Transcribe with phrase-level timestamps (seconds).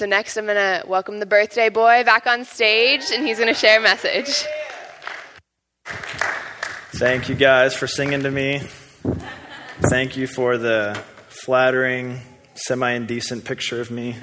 [0.00, 3.52] so next, I'm going to welcome the birthday boy back on stage, and he's going
[3.52, 4.46] to share a message.
[6.94, 8.62] Thank you guys for singing to me.
[9.90, 12.18] Thank you for the flattering,
[12.54, 14.16] semi indecent picture of me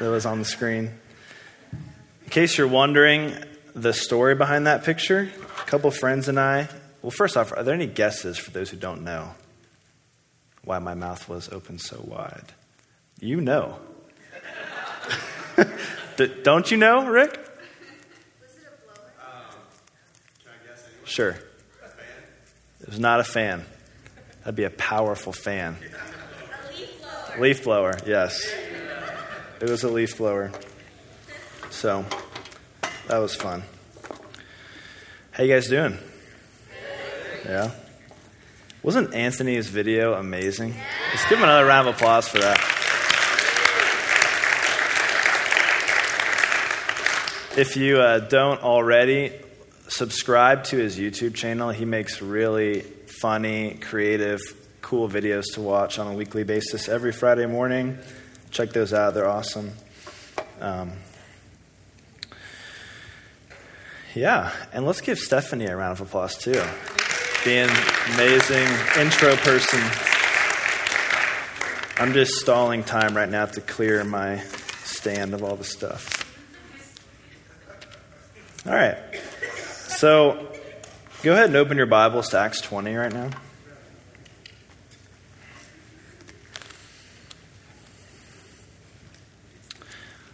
[0.00, 0.90] that was on the screen.
[2.24, 3.36] In case you're wondering
[3.76, 6.68] the story behind that picture, a couple friends and I,
[7.00, 9.36] well, first off, are there any guesses for those who don't know
[10.64, 12.54] why my mouth was open so wide?
[13.20, 13.78] You know.
[16.42, 17.38] don't you know, Rick?
[21.04, 21.36] Sure.
[22.80, 23.64] It was not a fan.
[24.40, 25.76] That'd be a powerful fan.
[25.76, 27.40] A leaf blower.
[27.40, 28.54] Leaf blower, yes.
[29.60, 30.52] It was a leaf blower.
[31.70, 32.04] So
[33.08, 33.64] that was fun.
[35.32, 35.98] How you guys doing?
[37.44, 37.72] Yeah.
[38.82, 40.74] Wasn't Anthony's video amazing?
[41.10, 42.69] Let's give him another round of applause for that.
[47.60, 49.34] If you uh, don't already,
[49.86, 51.68] subscribe to his YouTube channel.
[51.68, 52.80] He makes really
[53.20, 54.40] funny, creative,
[54.80, 57.98] cool videos to watch on a weekly basis every Friday morning.
[58.50, 59.72] Check those out, they're awesome.
[60.58, 60.92] Um,
[64.14, 66.62] yeah, and let's give Stephanie a round of applause too.
[67.44, 67.68] Being
[68.14, 69.82] amazing intro person.
[71.98, 74.38] I'm just stalling time right now to clear my
[74.84, 76.19] stand of all the stuff.
[78.66, 78.98] All right.
[79.88, 80.52] So
[81.22, 83.30] go ahead and open your Bibles to Acts 20 right now.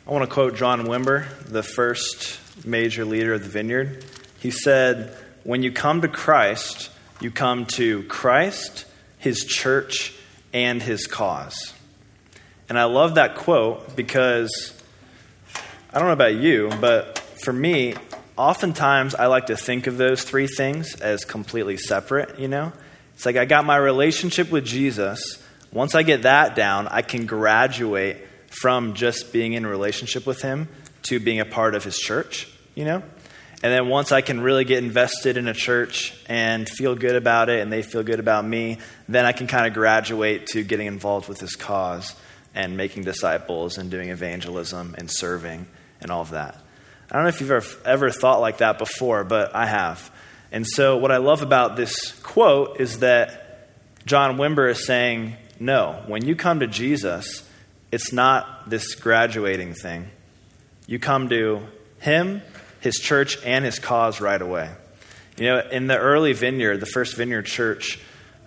[0.04, 4.04] I want to quote John Wimber, the first major leader of the vineyard.
[4.40, 8.86] He said, When you come to Christ, you come to Christ,
[9.18, 10.12] his church,
[10.52, 11.74] and his cause.
[12.68, 14.82] And I love that quote because
[15.92, 17.94] I don't know about you, but for me,
[18.36, 22.72] oftentimes I like to think of those three things as completely separate, you know?
[23.14, 25.42] It's like I got my relationship with Jesus.
[25.72, 28.18] Once I get that down, I can graduate
[28.50, 30.68] from just being in relationship with him
[31.04, 33.02] to being a part of his church, you know?
[33.62, 37.48] And then once I can really get invested in a church and feel good about
[37.48, 40.86] it and they feel good about me, then I can kind of graduate to getting
[40.86, 42.14] involved with his cause
[42.54, 45.66] and making disciples and doing evangelism and serving
[46.02, 46.60] and all of that.
[47.10, 50.10] I don't know if you've ever, ever thought like that before, but I have.
[50.50, 53.70] And so, what I love about this quote is that
[54.06, 57.48] John Wimber is saying, no, when you come to Jesus,
[57.92, 60.10] it's not this graduating thing.
[60.86, 61.66] You come to
[62.00, 62.42] Him,
[62.80, 64.70] His church, and His cause right away.
[65.38, 67.98] You know, in the early vineyard, the first vineyard church,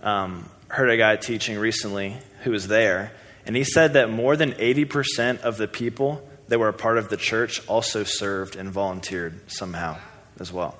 [0.01, 3.11] um, heard a guy teaching recently who was there,
[3.45, 7.09] and he said that more than 80% of the people that were a part of
[7.09, 9.97] the church also served and volunteered somehow
[10.39, 10.77] as well.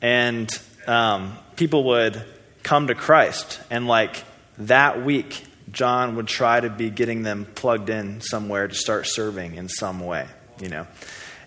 [0.00, 0.56] And
[0.86, 2.22] um, people would
[2.62, 4.22] come to Christ, and like
[4.58, 9.56] that week, John would try to be getting them plugged in somewhere to start serving
[9.56, 10.26] in some way,
[10.60, 10.86] you know.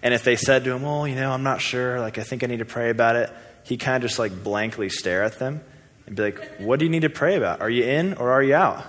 [0.01, 2.43] And if they said to him, Well, you know, I'm not sure, like, I think
[2.43, 3.31] I need to pray about it,
[3.63, 5.61] he kind of just like blankly stare at them
[6.07, 7.61] and be like, What do you need to pray about?
[7.61, 8.83] Are you in or are you out?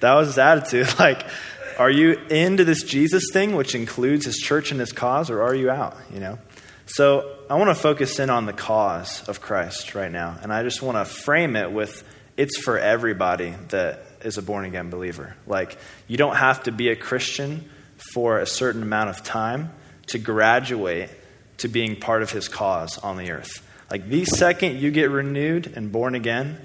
[0.00, 0.88] That was his attitude.
[0.98, 1.24] Like,
[1.78, 5.54] are you into this Jesus thing, which includes his church and his cause, or are
[5.54, 5.96] you out?
[6.12, 6.38] You know?
[6.86, 10.38] So I want to focus in on the cause of Christ right now.
[10.42, 12.04] And I just want to frame it with
[12.36, 15.36] it's for everybody that is a born again believer.
[15.46, 15.78] Like,
[16.08, 17.68] you don't have to be a Christian
[18.12, 19.72] for a certain amount of time
[20.08, 21.10] to graduate
[21.58, 23.66] to being part of his cause on the earth.
[23.90, 26.58] Like, the second you get renewed and born again,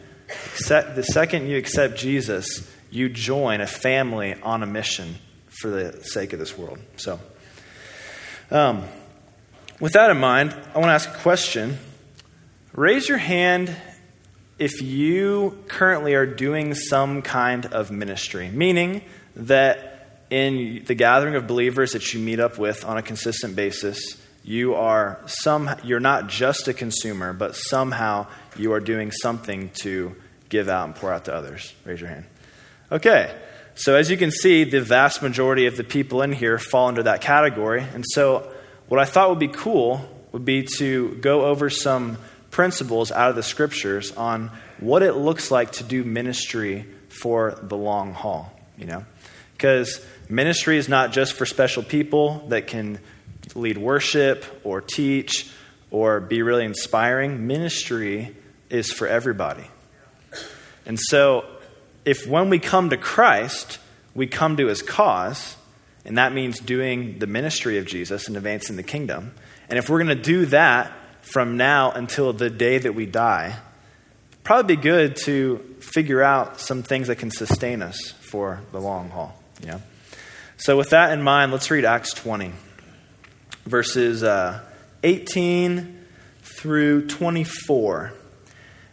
[0.67, 5.15] the second you accept Jesus, you join a family on a mission
[5.61, 6.79] for the sake of this world.
[6.97, 7.19] So,
[8.51, 8.83] um,
[9.79, 11.77] with that in mind, I want to ask a question.
[12.73, 13.75] Raise your hand
[14.59, 19.03] if you currently are doing some kind of ministry, meaning
[19.35, 24.21] that in the gathering of believers that you meet up with on a consistent basis,
[24.43, 30.15] you are some you're not just a consumer, but somehow you are doing something to
[30.49, 31.73] give out and pour out to others.
[31.85, 32.25] Raise your hand.
[32.89, 33.35] Okay,
[33.75, 37.03] so as you can see, the vast majority of the people in here fall under
[37.03, 37.81] that category.
[37.81, 38.49] And so,
[38.87, 42.17] what I thought would be cool would be to go over some
[42.49, 47.75] principles out of the scriptures on what it looks like to do ministry for the
[47.75, 49.03] long haul, you know?
[49.51, 49.99] Because
[50.29, 52.99] ministry is not just for special people that can
[53.53, 55.51] lead worship or teach
[55.91, 57.47] or be really inspiring.
[57.47, 58.33] Ministry
[58.69, 59.65] is for everybody.
[60.85, 61.45] And so
[62.07, 63.79] if when we come to Christ,
[64.15, 65.57] we come to his cause,
[66.05, 69.33] And that means doing the ministry of Jesus and advancing the kingdom.
[69.69, 73.57] And if we're going to do that from now until the day that we die,
[74.45, 79.09] probably be good to figure out some things that can sustain us for the long
[79.09, 79.37] haul.
[79.61, 79.79] Yeah.
[80.55, 82.53] So with that in mind, let's read Acts 20,
[83.65, 84.63] verses uh,
[85.03, 86.05] 18
[86.41, 88.13] through 24.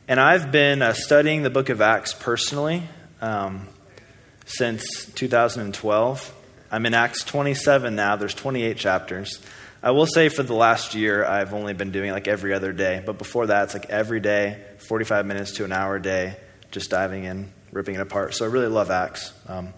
[0.08, 2.82] And I've been uh, studying the book of Acts personally
[3.25, 3.67] um,
[4.44, 6.35] since 2012.
[6.71, 8.17] I'm in Acts 27 now.
[8.17, 9.41] There's 28 chapters.
[9.82, 13.03] I will say for the last year, I've only been doing like every other day.
[13.05, 16.37] But before that, it's like every day, 45 minutes to an hour a day,
[16.71, 18.35] just diving in, ripping it apart.
[18.35, 19.32] So I really love Acts.
[19.49, 19.73] Um,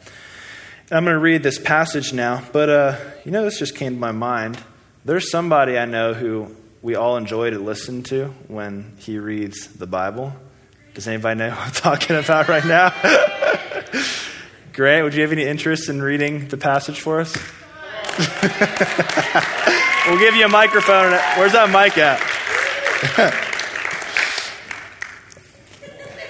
[0.90, 2.42] I'm going to read this passage now.
[2.52, 4.58] But, uh, you know, this just came to my mind.
[5.04, 9.86] There's somebody I know who we all enjoy to listen to when he reads the
[9.86, 10.32] Bible.
[10.96, 12.92] Does anybody know what I'm talking about right now?
[14.72, 17.32] Grant, would you have any interest in reading the passage for us?
[20.08, 21.12] we'll give you a microphone.
[21.38, 22.18] Where's that mic at?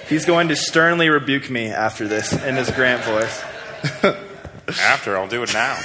[0.07, 3.43] He's going to sternly rebuke me after this in his Grant voice.
[4.79, 5.75] after, I'll do it now.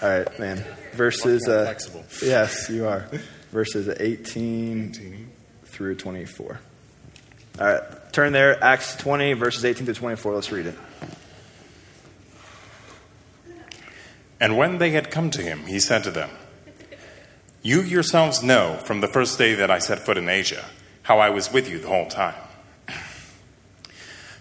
[0.00, 0.64] All right, man
[0.98, 1.48] verses.
[1.48, 1.74] Uh.
[2.22, 3.06] Yes, you are.
[3.52, 5.30] Verses 18, 18
[5.78, 6.60] through 24.
[7.60, 8.62] All right, turn there.
[8.62, 10.34] Acts 20, verses 18 to 24.
[10.34, 10.74] Let's read it.
[14.40, 16.30] And when they had come to him, he said to them,
[17.62, 20.64] You yourselves know from the first day that I set foot in Asia
[21.02, 22.34] how I was with you the whole time,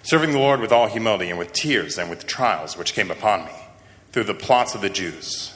[0.02, 3.46] serving the Lord with all humility and with tears and with trials which came upon
[3.46, 3.54] me
[4.12, 5.54] through the plots of the Jews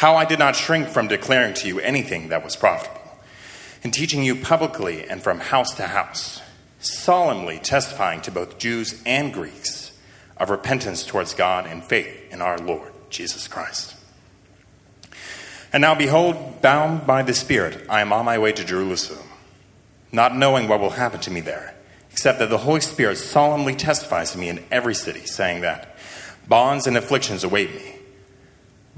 [0.00, 2.99] how I did not shrink from declaring to you anything that was profitable,
[3.82, 6.42] and teaching you publicly and from house to house,
[6.80, 9.92] solemnly testifying to both Jews and Greeks
[10.36, 13.94] of repentance towards God and faith in our Lord Jesus Christ.
[15.72, 19.26] And now, behold, bound by the Spirit, I am on my way to Jerusalem,
[20.10, 21.74] not knowing what will happen to me there,
[22.10, 25.96] except that the Holy Spirit solemnly testifies to me in every city, saying that
[26.48, 27.99] bonds and afflictions await me.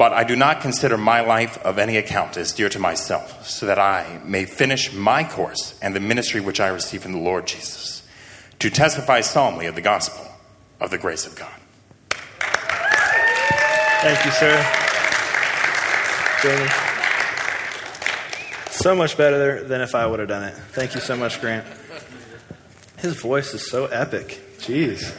[0.02, 3.66] But I do not consider my life of any account as dear to myself, so
[3.66, 7.46] that I may finish my course and the ministry which I receive from the Lord
[7.46, 8.02] Jesus,
[8.58, 10.26] to testify solemnly of the gospel
[10.80, 11.54] of the grace of God.
[14.00, 14.56] Thank you, sir.
[16.42, 16.68] Jamie.
[18.72, 20.54] So much better than if I would have done it.
[20.72, 21.64] Thank you so much, Grant.
[22.98, 24.40] His voice is so epic.
[24.58, 25.16] Jeez.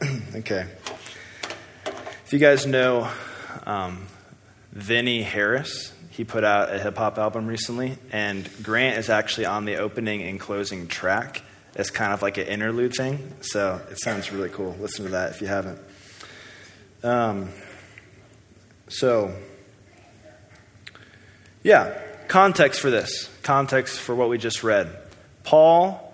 [0.36, 0.68] okay.
[2.24, 3.10] If you guys know
[3.68, 4.06] um,
[4.72, 5.92] Vinnie Harris.
[6.10, 10.22] He put out a hip hop album recently, and Grant is actually on the opening
[10.22, 11.42] and closing track
[11.76, 13.34] as kind of like an interlude thing.
[13.40, 14.74] So it sounds really cool.
[14.80, 15.78] Listen to that if you haven't.
[17.04, 17.50] Um,
[18.88, 19.32] so,
[21.62, 24.90] yeah, context for this, context for what we just read.
[25.44, 26.04] Paul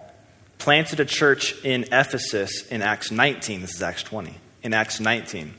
[0.58, 3.62] planted a church in Ephesus in Acts 19.
[3.62, 4.34] This is Acts 20.
[4.62, 5.54] In Acts 19.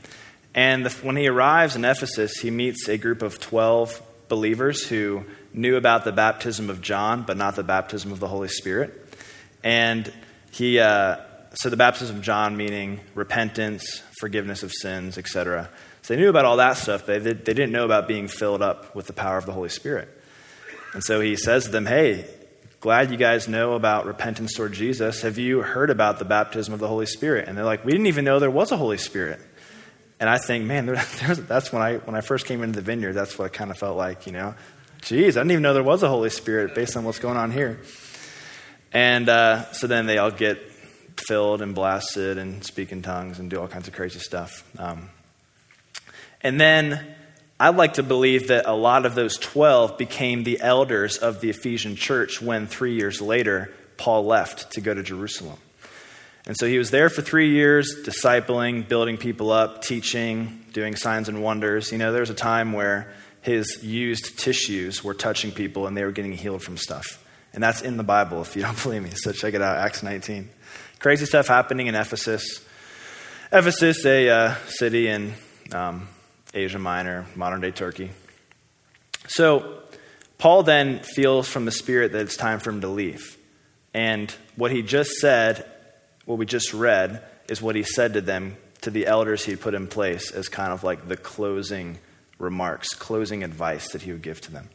[0.56, 5.24] And the, when he arrives in Ephesus, he meets a group of 12 believers who
[5.52, 9.06] knew about the baptism of John, but not the baptism of the Holy Spirit.
[9.62, 10.10] And
[10.50, 11.18] he, uh,
[11.54, 15.68] so the baptism of John meaning repentance, forgiveness of sins, etc.
[16.00, 18.62] So they knew about all that stuff, but they, they didn't know about being filled
[18.62, 20.08] up with the power of the Holy Spirit.
[20.94, 22.26] And so he says to them, Hey,
[22.80, 25.20] glad you guys know about repentance toward Jesus.
[25.20, 27.46] Have you heard about the baptism of the Holy Spirit?
[27.46, 29.40] And they're like, We didn't even know there was a Holy Spirit.
[30.18, 30.86] And I think, man,
[31.48, 33.78] that's when I, when I first came into the vineyard, that's what it kind of
[33.78, 34.54] felt like, you know.
[35.02, 37.50] Geez, I didn't even know there was a Holy Spirit based on what's going on
[37.50, 37.80] here.
[38.92, 40.58] And uh, so then they all get
[41.16, 44.64] filled and blasted and speak in tongues and do all kinds of crazy stuff.
[44.78, 45.10] Um,
[46.40, 47.14] and then
[47.58, 51.50] I'd like to believe that a lot of those 12 became the elders of the
[51.50, 55.58] Ephesian church when three years later Paul left to go to Jerusalem.
[56.46, 61.28] And so he was there for three years, discipling, building people up, teaching, doing signs
[61.28, 61.90] and wonders.
[61.90, 63.12] You know, there was a time where
[63.42, 67.22] his used tissues were touching people and they were getting healed from stuff.
[67.52, 69.10] And that's in the Bible if you don't believe me.
[69.10, 70.48] So check it out, Acts 19.
[71.00, 72.64] Crazy stuff happening in Ephesus.
[73.52, 75.34] Ephesus, a uh, city in
[75.72, 76.08] um,
[76.54, 78.10] Asia Minor, modern day Turkey.
[79.26, 79.82] So
[80.38, 83.36] Paul then feels from the Spirit that it's time for him to leave.
[83.94, 85.70] And what he just said
[86.26, 89.74] what we just read is what he said to them, to the elders he put
[89.74, 91.98] in place, as kind of like the closing
[92.38, 94.68] remarks, closing advice that he would give to them.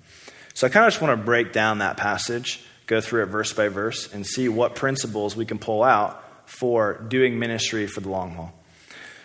[0.53, 3.53] So I kind of just want to break down that passage, go through it verse
[3.53, 8.09] by verse, and see what principles we can pull out for doing ministry for the
[8.09, 8.53] long haul.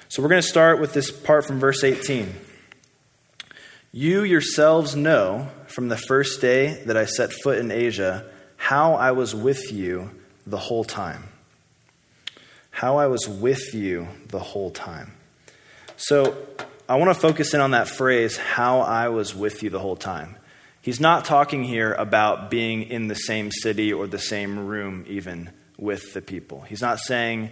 [0.08, 2.32] So we're going to start with this part from verse 18.
[3.92, 8.24] You yourselves know from the first day that I set foot in Asia
[8.56, 10.10] how I was with you
[10.46, 11.24] the whole time.
[12.76, 15.14] How I was with you the whole time.
[15.96, 16.36] So
[16.86, 19.96] I want to focus in on that phrase, how I was with you the whole
[19.96, 20.36] time.
[20.82, 25.52] He's not talking here about being in the same city or the same room, even
[25.78, 26.60] with the people.
[26.68, 27.48] He's not saying,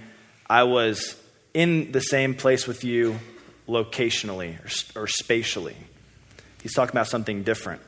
[0.47, 1.16] I was
[1.54, 3.19] in the same place with you
[3.66, 5.76] locationally or, or spatially.
[6.62, 7.81] He's talking about something different.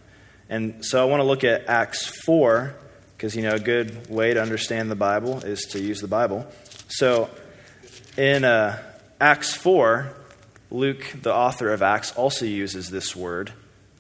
[0.49, 2.75] And so I want to look at Acts 4,
[3.17, 6.47] because, you know, a good way to understand the Bible is to use the Bible.
[6.89, 7.31] So
[8.17, 8.83] in uh,
[9.21, 10.13] Acts 4,
[10.71, 13.53] Luke, the author of Acts, also uses this word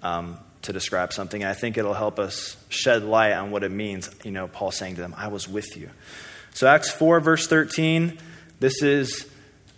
[0.03, 1.43] um, to describe something.
[1.43, 4.71] And I think it'll help us shed light on what it means, you know, Paul
[4.71, 5.91] saying to them, I was with you.
[6.55, 8.19] So, Acts 4, verse 13,
[8.61, 9.31] this is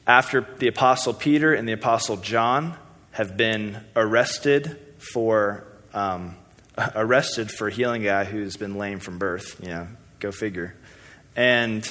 [0.07, 2.77] after the Apostle Peter and the Apostle John
[3.13, 5.65] have been arrested for.
[5.93, 6.37] Um,
[6.95, 9.61] arrested for healing a guy who's been lame from birth.
[9.63, 9.89] You know,
[10.21, 10.75] go figure.
[11.37, 11.91] And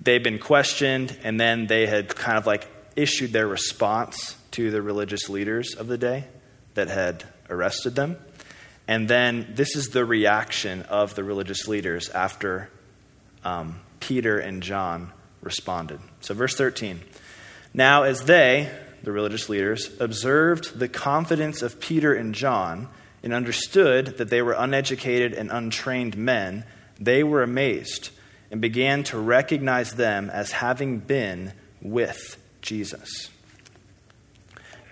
[0.00, 4.82] they've been questioned, and then they had kind of like issued their response to the
[4.82, 6.24] religious leaders of the day
[6.74, 8.16] that had arrested them.
[8.88, 12.70] And then this is the reaction of the religious leaders after
[13.44, 15.12] um, Peter and John
[15.42, 16.00] responded.
[16.20, 17.00] So, verse 13.
[17.74, 18.70] Now, as they,
[19.02, 22.88] the religious leaders, observed the confidence of Peter and John
[23.22, 26.64] and understood that they were uneducated and untrained men,
[26.98, 28.10] they were amazed
[28.50, 33.30] and began to recognize them as having been with Jesus.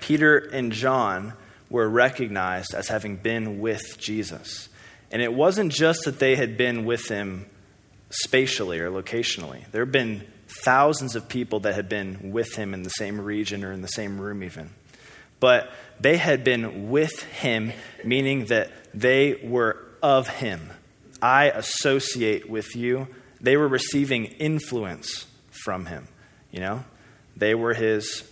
[0.00, 1.32] Peter and John
[1.70, 4.68] were recognized as having been with Jesus.
[5.10, 7.46] And it wasn't just that they had been with him
[8.10, 12.82] spatially or locationally, there had been thousands of people that had been with him in
[12.82, 14.70] the same region or in the same room, even.
[15.40, 15.70] But
[16.00, 17.72] they had been with him,
[18.04, 20.70] meaning that they were of him.
[21.20, 23.08] I associate with you.
[23.44, 26.08] They were receiving influence from him,
[26.50, 26.84] you know?
[27.36, 28.26] They were his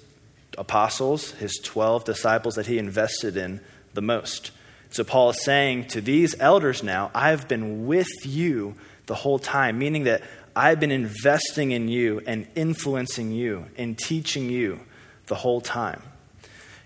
[0.56, 3.60] apostles, his 12 disciples that he invested in
[3.92, 4.52] the most.
[4.88, 9.78] So Paul is saying to these elders now, I've been with you the whole time,
[9.78, 10.22] meaning that
[10.56, 14.80] I've been investing in you and influencing you and teaching you
[15.26, 16.00] the whole time.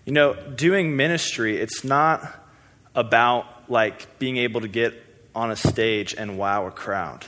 [0.05, 2.45] You know, doing ministry, it's not
[2.93, 4.95] about like being able to get
[5.33, 7.25] on a stage and wow a crowd.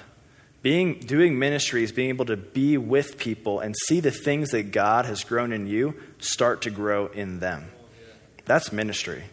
[0.68, 4.64] Being, doing ministry is being able to be with people and see the things that
[4.70, 7.70] God has grown in you start to grow in them.
[8.44, 9.24] That's ministry.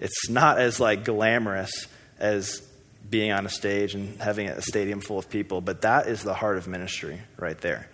[0.00, 1.86] It's not as like glamorous
[2.18, 2.66] as
[3.10, 6.32] being on a stage and having a stadium full of people, but that is the
[6.32, 7.86] heart of ministry right there.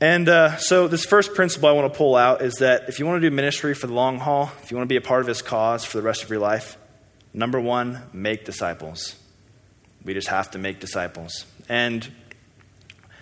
[0.00, 3.06] And uh, so, this first principle I want to pull out is that if you
[3.06, 5.22] want to do ministry for the long haul, if you want to be a part
[5.22, 6.78] of his cause for the rest of your life,
[7.34, 9.16] number one, make disciples.
[10.04, 11.44] We just have to make disciples.
[11.68, 12.08] And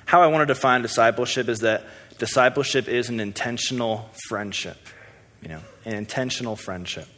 [0.07, 1.85] how I want to define discipleship is that
[2.19, 4.79] discipleship is an intentional friendship.
[5.43, 7.09] You know, an intentional friendship.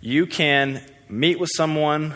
[0.00, 2.14] You can meet with someone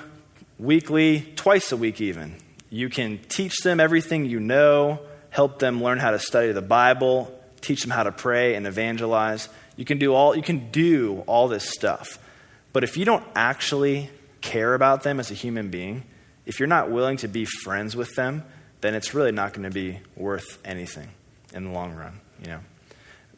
[0.58, 2.36] weekly, twice a week even.
[2.70, 5.00] You can teach them everything you know
[5.30, 9.48] help them learn how to study the Bible, teach them how to pray and evangelize.
[9.76, 12.18] You can do all, you can do all this stuff.
[12.72, 16.04] But if you don't actually care about them as a human being,
[16.48, 18.42] if you're not willing to be friends with them,
[18.80, 21.08] then it's really not going to be worth anything
[21.52, 22.60] in the long run, you know.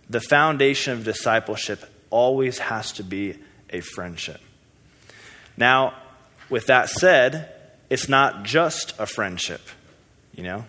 [0.09, 3.37] The foundation of discipleship always has to be
[3.71, 4.41] a friendship.
[5.57, 5.95] Now,
[6.49, 7.53] with that said,
[7.91, 9.61] it's not just a friendship,
[10.35, 10.65] you know.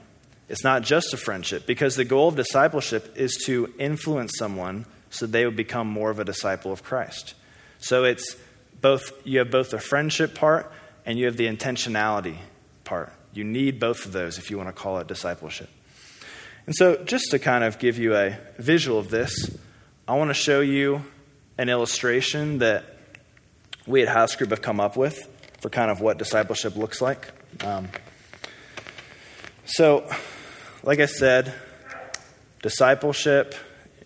[0.49, 5.27] It's not just a friendship, because the goal of discipleship is to influence someone so
[5.27, 7.35] they would become more of a disciple of Christ.
[7.77, 8.35] So it's
[8.79, 10.71] both, you have both the friendship part
[11.05, 12.37] and you have the intentionality
[12.83, 13.11] part.
[13.33, 15.69] You need both of those if you want to call it discipleship.
[16.65, 19.49] And so, just to kind of give you a visual of this,
[20.07, 21.03] I want to show you
[21.57, 22.85] an illustration that
[23.87, 25.27] we at House Group have come up with
[25.59, 27.29] for kind of what discipleship looks like.
[27.63, 27.89] Um,
[29.65, 30.09] so,
[30.83, 31.53] like I said,
[32.61, 33.55] discipleship,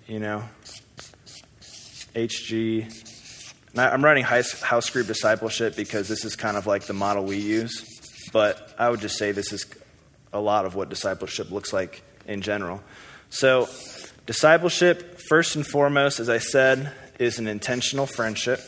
[0.08, 0.44] you know,
[2.14, 3.15] HG.
[3.78, 7.84] I'm writing house group discipleship because this is kind of like the model we use,
[8.32, 9.66] but I would just say this is
[10.32, 12.82] a lot of what discipleship looks like in general.
[13.30, 13.68] So,
[14.26, 18.62] discipleship, first and foremost, as I said, is an intentional friendship.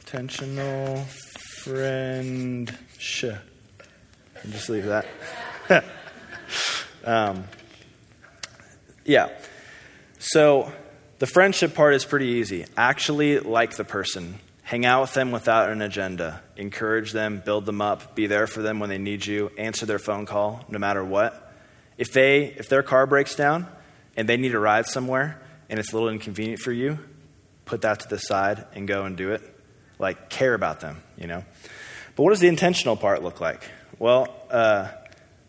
[0.00, 1.04] Intentional
[1.64, 3.38] friendship.
[4.50, 5.06] just leave that.
[7.04, 7.44] um,
[9.04, 9.30] yeah.
[10.18, 10.72] So
[11.18, 12.66] the friendship part is pretty easy.
[12.76, 14.38] Actually, like the person.
[14.62, 16.42] Hang out with them without an agenda.
[16.56, 19.98] Encourage them, build them up, be there for them when they need you, answer their
[19.98, 21.52] phone call no matter what.
[21.98, 23.66] If, they, if their car breaks down
[24.16, 26.98] and they need a ride somewhere and it's a little inconvenient for you,
[27.66, 29.42] put that to the side and go and do it.
[29.98, 31.44] Like, care about them, you know?
[32.16, 33.62] But what does the intentional part look like?
[33.98, 34.88] Well, uh,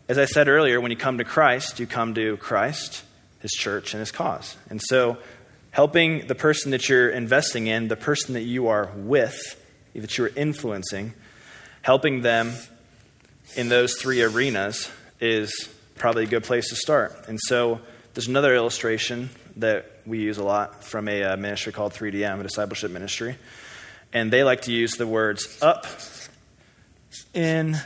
[0.09, 3.04] as I said earlier, when you come to Christ, you come to Christ,
[3.45, 4.57] His church, and His cause.
[4.71, 5.19] And so,
[5.69, 9.61] helping the person that you're investing in, the person that you are with,
[9.93, 11.13] that you're influencing,
[11.83, 12.53] helping them
[13.55, 17.27] in those three arenas is probably a good place to start.
[17.27, 17.81] And so,
[18.15, 22.43] there's another illustration that we use a lot from a uh, ministry called 3DM, a
[22.43, 23.37] discipleship ministry.
[24.11, 25.85] And they like to use the words up,
[27.35, 27.77] in,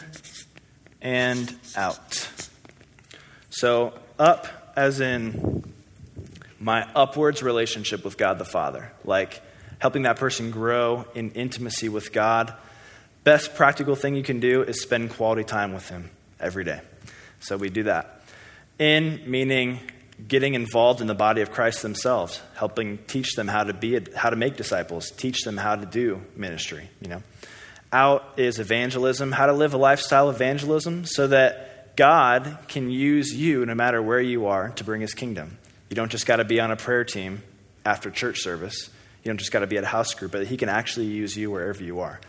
[1.02, 2.30] and out.
[3.50, 5.62] So, up as in
[6.58, 9.42] my upwards relationship with God the Father, like
[9.80, 12.54] helping that person grow in intimacy with God.
[13.26, 16.10] Best practical thing you can do is spend quality time with Him
[16.40, 16.80] every day.
[17.42, 18.22] So, we do that.
[18.78, 19.82] In, meaning
[20.26, 24.30] getting involved in the body of Christ themselves, helping teach them how to be how
[24.30, 27.22] to make disciples, teach them how to do ministry, you know.
[27.92, 31.69] Out is evangelism, how to live a lifestyle of evangelism so that
[32.00, 35.58] God can use you no matter where you are to bring his kingdom.
[35.90, 37.44] You don't just got to be on a prayer team
[37.84, 38.90] after church service.
[39.22, 41.36] You don't just got to be at a house group, but he can actually use
[41.36, 42.22] you wherever you are.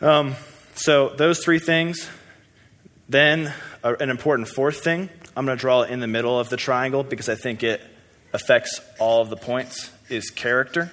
[0.00, 0.36] Um,
[0.76, 2.08] so those three things.
[3.08, 6.48] Then uh, an important fourth thing I'm going to draw it in the middle of
[6.48, 7.82] the triangle because I think it
[8.32, 10.92] affects all of the points, is character.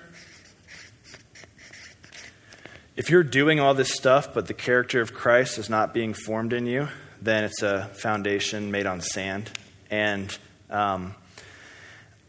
[2.95, 6.51] If you're doing all this stuff, but the character of Christ is not being formed
[6.51, 6.87] in you,
[7.25, 9.49] then it's a foundation made on sand.
[9.89, 10.35] And
[10.69, 11.15] um,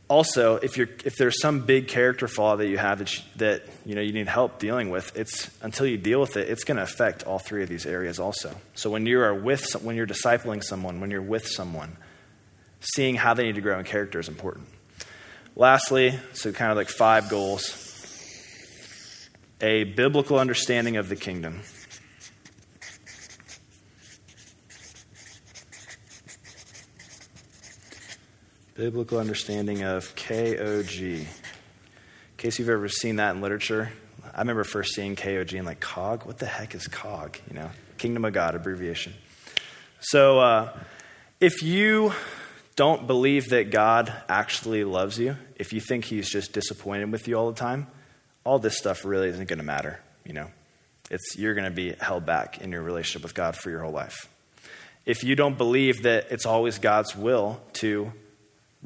[0.09, 3.63] also, if, you're, if there's some big character flaw that you have that, you, that
[3.85, 6.77] you, know, you need help dealing with, it's, until you deal with it, it's going
[6.77, 8.55] to affect all three of these areas also.
[8.75, 11.97] So when you are with, when you're discipling someone, when you're with someone,
[12.81, 14.69] seeing how they need to grow in character is important.
[15.57, 17.83] Lastly, so kind of like five goals
[19.61, 21.63] a biblical understanding of the kingdom.
[28.77, 31.21] Biblical understanding of KOG.
[31.21, 31.27] In
[32.37, 33.91] case you've ever seen that in literature,
[34.35, 36.27] I remember first seeing KOG and like COG.
[36.27, 37.39] What the heck is COG?
[37.49, 39.15] You know, Kingdom of God abbreviation.
[40.01, 40.79] So, uh,
[41.41, 42.13] if you
[42.77, 47.39] don't believe that God actually loves you, if you think He's just disappointed with you
[47.39, 47.87] all the time,
[48.45, 50.01] all this stuff really isn't going to matter.
[50.27, 50.51] You know,
[51.11, 53.93] it's you're going to be held back in your relationship with God for your whole
[53.93, 54.29] life.
[55.07, 58.13] If you don't believe that it's always God's will to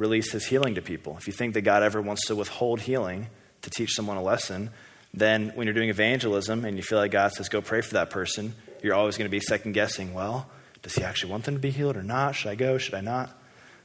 [0.01, 1.17] release his healing to people.
[1.19, 3.27] If you think that God ever wants to withhold healing
[3.61, 4.71] to teach someone a lesson,
[5.13, 8.09] then when you're doing evangelism and you feel like God says, go pray for that
[8.09, 10.49] person, you're always going to be second guessing, well,
[10.81, 12.35] does he actually want them to be healed or not?
[12.35, 12.79] Should I go?
[12.79, 13.31] Should I not?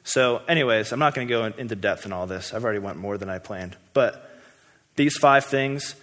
[0.05, 2.53] So, anyways, I'm not going to go into depth in all this.
[2.53, 3.75] I've already went more than I planned.
[3.91, 4.31] But
[4.95, 5.95] these five things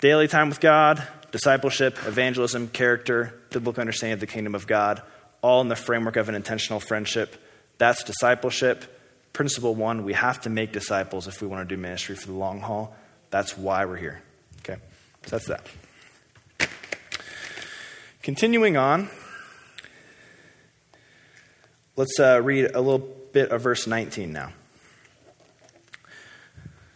[0.00, 5.00] daily time with God, discipleship, evangelism, character, biblical understanding of the kingdom of God,
[5.40, 7.36] all in the framework of an intentional friendship.
[7.78, 8.84] That's discipleship.
[9.34, 12.32] Principle one, we have to make disciples if we want to do ministry for the
[12.32, 12.96] long haul.
[13.30, 14.22] That's why we're here.
[14.60, 14.80] Okay?
[15.26, 15.66] So that's that.
[18.22, 19.10] Continuing on,
[21.96, 24.52] let's uh, read a little bit of verse 19 now.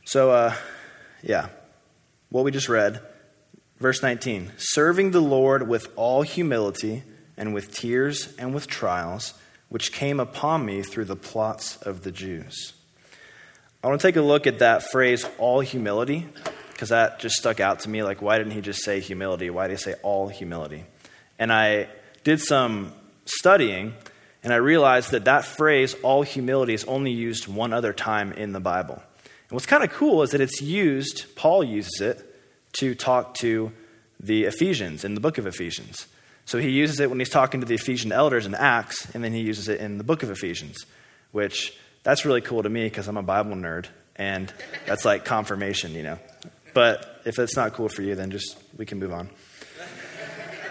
[0.05, 0.55] So, uh,
[1.23, 1.49] yeah,
[2.31, 3.03] what we just read,
[3.81, 7.03] verse 19 serving the Lord with all humility
[7.37, 9.35] and with tears and with trials
[9.69, 12.73] which came upon me through the plots of the Jews.
[13.83, 16.27] I want to take a look at that phrase, all humility,
[16.73, 18.03] because that just stuck out to me.
[18.03, 19.51] Like, why didn't he just say humility?
[19.51, 20.85] Why did he say all humility?
[21.39, 21.89] And I
[22.25, 22.93] did some
[23.25, 23.95] studying,
[24.43, 28.53] and I realized that that phrase, all humility, is only used one other time in
[28.53, 28.95] the Bible.
[28.95, 32.25] And what's kind of cool is that it's used, Paul uses it
[32.75, 33.73] to talk to
[34.21, 36.07] the Ephesians in the book of Ephesians.
[36.49, 39.35] So he uses it when he's talking to the Ephesian elders in Acts, and then
[39.35, 40.87] he uses it in the book of Ephesians,
[41.31, 43.85] which that's really cool to me because I'm a Bible nerd,
[44.17, 44.51] and
[44.87, 46.19] that's like confirmation, you know.
[46.73, 49.29] But if it's not cool for you, then just we can move on.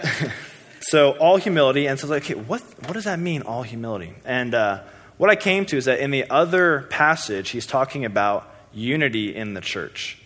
[0.80, 3.44] so all humility, and so like, okay, what what does that mean?
[3.44, 4.82] All humility, and uh,
[5.18, 9.54] what I came to is that in the other passage, he's talking about unity in
[9.54, 10.20] the church.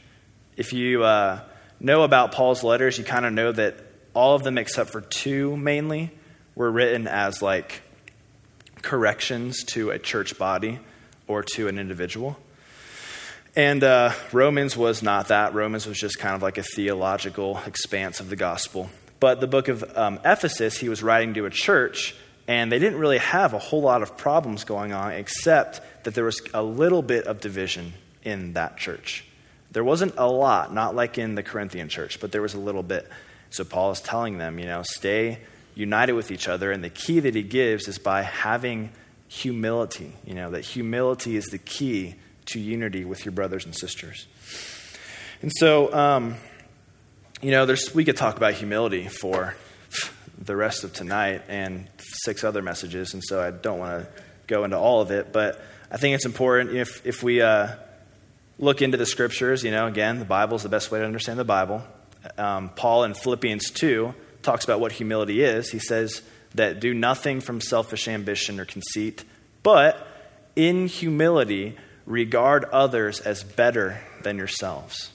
[0.55, 1.41] If you uh,
[1.81, 5.55] know about Paul's letters, you kind of know that all of them except for two
[5.57, 6.11] mainly
[6.55, 7.81] were written as like
[8.81, 10.79] corrections to a church body
[11.27, 12.37] or to an individual.
[13.55, 15.53] And uh, Romans was not that.
[15.53, 18.89] Romans was just kind of like a theological expanse of the gospel.
[19.19, 22.15] But the book of um, Ephesus, he was writing to a church,
[22.47, 26.23] and they didn't really have a whole lot of problems going on, except that there
[26.23, 27.93] was a little bit of division
[28.23, 29.25] in that church.
[29.71, 32.83] There wasn't a lot, not like in the Corinthian church, but there was a little
[32.83, 33.07] bit.
[33.51, 35.39] So Paul is telling them, you know, stay
[35.75, 36.71] united with each other.
[36.71, 38.91] And the key that he gives is by having
[39.27, 42.15] humility, you know, that humility is the key
[42.47, 44.27] to unity with your brothers and sisters.
[45.41, 46.35] And so, um,
[47.41, 49.55] you know, there's, we could talk about humility for
[50.37, 54.63] the rest of tonight and six other messages, and so I don't want to go
[54.63, 55.61] into all of it, but
[55.91, 57.69] I think it's important if, if we uh,
[58.59, 61.39] look into the scriptures, you know, again, the Bible is the best way to understand
[61.39, 61.83] the Bible.
[62.37, 65.71] Um, Paul in Philippians 2 talks about what humility is.
[65.71, 66.21] He says
[66.55, 69.23] that do nothing from selfish ambition or conceit,
[69.63, 70.07] but
[70.55, 75.11] in humility, regard others as better than yourselves.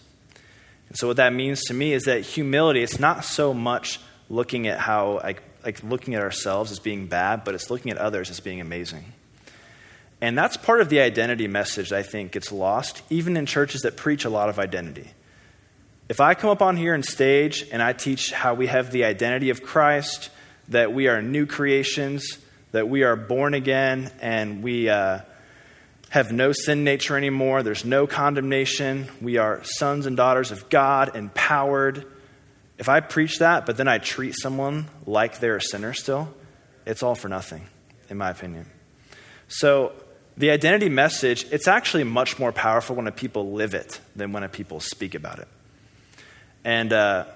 [0.89, 4.67] And so, what that means to me is that humility, it's not so much looking
[4.67, 8.31] at how, like, like looking at ourselves as being bad, but it's looking at others
[8.31, 9.05] as being amazing.
[10.21, 13.97] And that's part of the identity message I think gets lost, even in churches that
[13.97, 15.11] preach a lot of identity.
[16.09, 19.05] If I come up on here and stage and I teach how we have the
[19.05, 20.31] identity of Christ,
[20.69, 22.39] that we are new creations,
[22.71, 25.21] that we are born again, and we uh,
[26.11, 31.17] have no sin nature anymore, there's no condemnation, we are sons and daughters of God,
[31.17, 32.07] empowered.
[32.79, 36.33] If I preach that, but then I treat someone like they're a sinner still,
[36.85, 37.67] it's all for nothing,
[38.09, 38.67] in my opinion.
[39.49, 39.93] So,
[40.37, 44.79] the identity message, it's actually much more powerful when people live it than when people
[44.81, 45.49] speak about it.
[46.67, 47.27] And uh,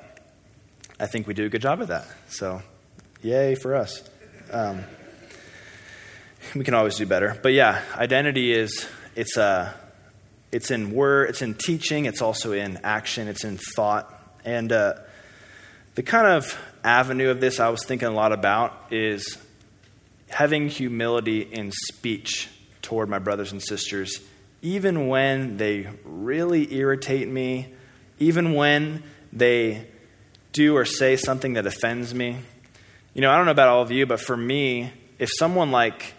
[0.99, 2.05] I think we do a good job of that.
[2.31, 2.63] So,
[3.23, 4.03] yay for us.
[4.51, 4.83] Um,
[6.57, 7.39] we can always do better.
[7.41, 9.73] But yeah, identity is, it's, uh,
[10.51, 14.13] it's in word, it's in teaching, it's also in action, it's in thought.
[14.45, 14.95] And uh,
[15.95, 19.39] the kind of avenue of this I was thinking a lot about is
[20.29, 22.49] having humility in speech
[22.83, 24.21] toward my brothers and sisters,
[24.61, 27.69] even when they really irritate me,
[28.19, 29.87] even when they
[30.53, 32.39] do or say something that offends me.
[33.15, 36.15] You know, I don't know about all of you, but for me, if someone like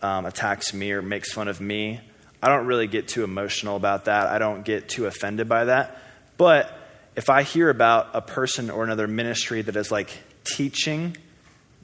[0.00, 2.00] um, attacks me or makes fun of me,
[2.42, 4.26] I don't really get too emotional about that.
[4.26, 5.96] I don't get too offended by that.
[6.36, 6.76] But
[7.14, 10.10] if I hear about a person or another ministry that is like
[10.44, 11.16] teaching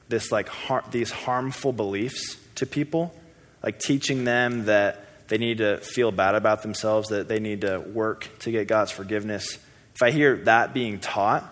[0.09, 3.15] this like har- these harmful beliefs to people,
[3.63, 7.79] like teaching them that they need to feel bad about themselves, that they need to
[7.79, 9.59] work to get God's forgiveness.
[9.99, 11.45] If I hear that being taught,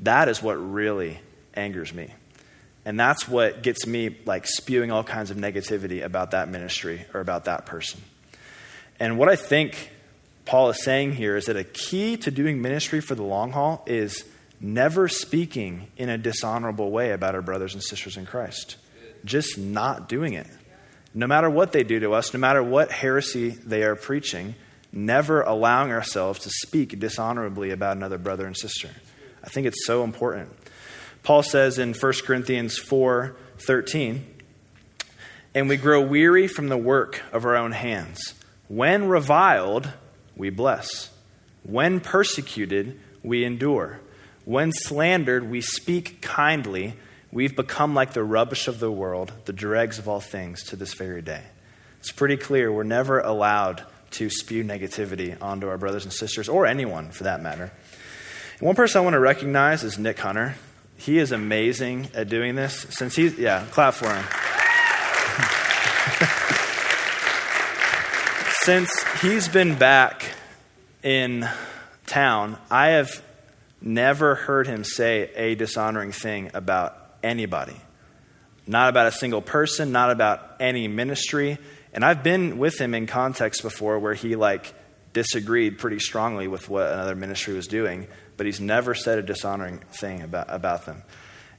[0.00, 1.18] that is what really
[1.54, 2.14] angers me.
[2.84, 7.20] And that's what gets me like spewing all kinds of negativity about that ministry or
[7.20, 8.00] about that person.
[9.00, 9.90] And what I think
[10.44, 13.82] Paul is saying here is that a key to doing ministry for the long haul
[13.86, 14.24] is
[14.60, 18.76] never speaking in a dishonorable way about our brothers and sisters in Christ.
[19.24, 20.46] Just not doing it
[21.14, 24.54] no matter what they do to us, no matter what heresy they are preaching,
[24.92, 28.90] never allowing ourselves to speak dishonorably about another brother and sister.
[29.42, 30.50] I think it's so important.
[31.22, 34.24] Paul says in 1 Corinthians 4 13,
[35.54, 38.34] and we grow weary from the work of our own hands.
[38.68, 39.92] When reviled,
[40.36, 41.10] we bless.
[41.62, 44.00] When persecuted, we endure.
[44.44, 46.94] When slandered, we speak kindly
[47.32, 50.94] We've become like the rubbish of the world, the dregs of all things to this
[50.94, 51.42] very day.
[52.00, 56.66] It's pretty clear we're never allowed to spew negativity onto our brothers and sisters, or
[56.66, 57.70] anyone for that matter.
[58.60, 60.56] One person I want to recognize is Nick Hunter.
[60.96, 62.86] He is amazing at doing this.
[62.90, 64.24] Since he's, yeah, clap for him.
[68.64, 70.34] Since he's been back
[71.02, 71.48] in
[72.06, 73.22] town, I have
[73.80, 77.80] never heard him say a dishonoring thing about anybody.
[78.66, 81.56] Not about a single person, not about any ministry.
[81.92, 84.74] And I've been with him in context before where he like
[85.12, 89.78] disagreed pretty strongly with what another ministry was doing, but he's never said a dishonoring
[89.78, 91.02] thing about, about them.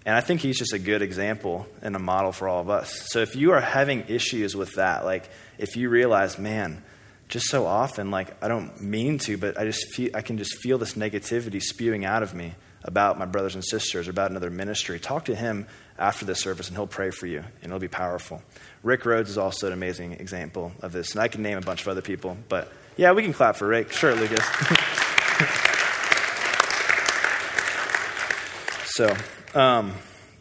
[0.05, 3.09] And I think he's just a good example and a model for all of us.
[3.11, 6.81] So if you are having issues with that, like if you realize, man,
[7.27, 10.57] just so often, like I don't mean to, but I just feel I can just
[10.57, 14.49] feel this negativity spewing out of me about my brothers and sisters, or about another
[14.49, 15.67] ministry, talk to him
[15.97, 18.41] after the service and he'll pray for you and it'll be powerful.
[18.81, 21.11] Rick Rhodes is also an amazing example of this.
[21.11, 23.67] And I can name a bunch of other people, but yeah, we can clap for
[23.67, 23.91] Rick.
[23.91, 24.43] Sure, Lucas.
[28.85, 29.15] so,
[29.53, 29.93] um,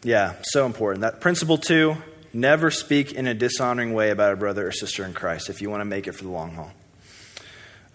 [0.03, 1.01] Yeah, so important.
[1.01, 1.95] That principle two
[2.33, 5.69] never speak in a dishonoring way about a brother or sister in Christ if you
[5.69, 6.71] want to make it for the long haul.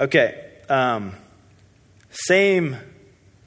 [0.01, 1.15] Okay, um,
[2.11, 2.77] same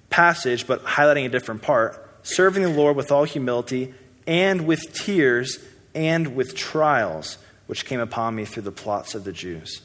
[0.09, 2.05] passage, but highlighting a different part.
[2.23, 3.93] Serving the Lord with all humility
[4.27, 5.59] and with tears
[5.95, 9.81] and with trials, which came upon me through the plots of the Jews.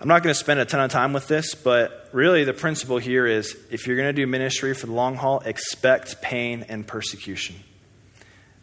[0.00, 2.98] I'm not going to spend a ton of time with this, but really the principle
[2.98, 6.86] here is if you're going to do ministry for the long haul, expect pain and
[6.86, 7.56] persecution.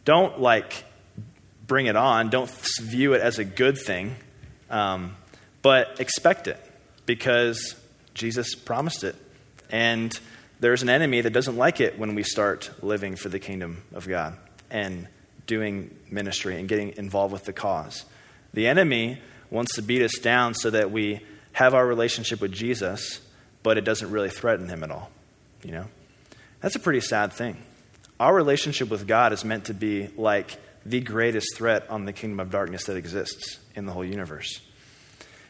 [0.06, 0.86] Don't like
[1.68, 2.50] bring it on, don't
[2.80, 4.16] view it as a good thing,
[4.70, 5.16] um,
[5.62, 6.60] but expect it
[7.06, 7.76] because
[8.14, 9.16] Jesus promised it.
[9.70, 10.18] And
[10.66, 14.08] there's an enemy that doesn't like it when we start living for the kingdom of
[14.08, 14.36] God
[14.72, 15.08] and
[15.46, 18.04] doing ministry and getting involved with the cause.
[18.52, 23.22] The enemy wants to beat us down so that we have our relationship with Jesus,
[23.62, 25.12] but it doesn't really threaten him at all.
[25.64, 25.86] You know?
[26.62, 27.58] That's a pretty sad thing.
[28.20, 32.40] Our relationship with God is meant to be like the greatest threat on the kingdom
[32.40, 34.62] of darkness that exists in the whole universe.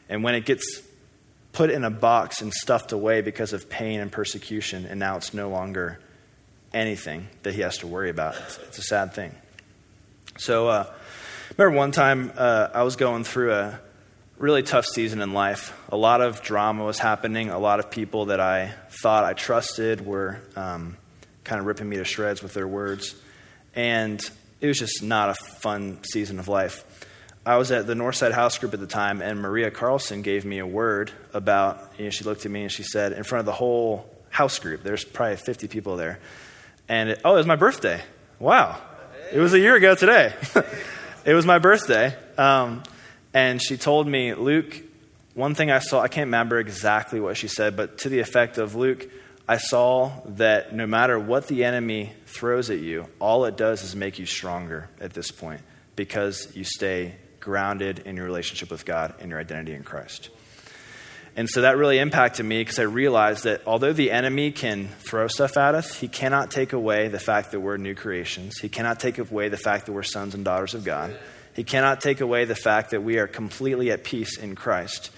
[0.09, 0.81] And when it gets
[1.55, 5.33] put in a box and stuffed away because of pain and persecution, and now it's
[5.33, 5.99] no longer
[6.73, 9.33] anything that he has to worry about, it's, it's a sad thing.
[10.37, 10.93] So, uh,
[11.57, 13.79] remember one time uh, I was going through a
[14.37, 15.73] really tough season in life.
[15.89, 17.49] A lot of drama was happening.
[17.49, 20.97] A lot of people that I thought I trusted were um,
[21.45, 23.15] kind of ripping me to shreds with their words.
[23.73, 24.21] And
[24.59, 26.83] it was just not a fun season of life.
[27.47, 30.57] I was at the Northside House Group at the time, and Maria Carlson gave me
[30.57, 33.45] a word about, you know, she looked at me and she said, in front of
[33.45, 36.19] the whole house group, there's probably 50 people there.
[36.89, 38.01] And, it, oh, it was my birthday.
[38.39, 38.81] Wow.
[39.31, 40.33] It was a year ago today.
[41.25, 42.15] it was my birthday.
[42.35, 42.81] Um,
[43.31, 44.81] and she told me, Luke,
[45.35, 48.57] one thing I saw, I can't remember exactly what she said, but to the effect
[48.57, 49.07] of, Luke,
[49.47, 53.95] I saw that no matter what the enemy throws at you, all it does is
[53.95, 55.61] make you stronger at this point
[55.95, 60.29] because you stay grounded in your relationship with God and your identity in Christ.
[61.37, 65.27] And so that really impacted me because I realized that although the enemy can throw
[65.27, 68.57] stuff at us, he cannot take away the fact that we're new creations.
[68.59, 71.15] He cannot take away the fact that we're sons and daughters of God.
[71.53, 75.11] He cannot take away the fact that we are completely at peace in Christ.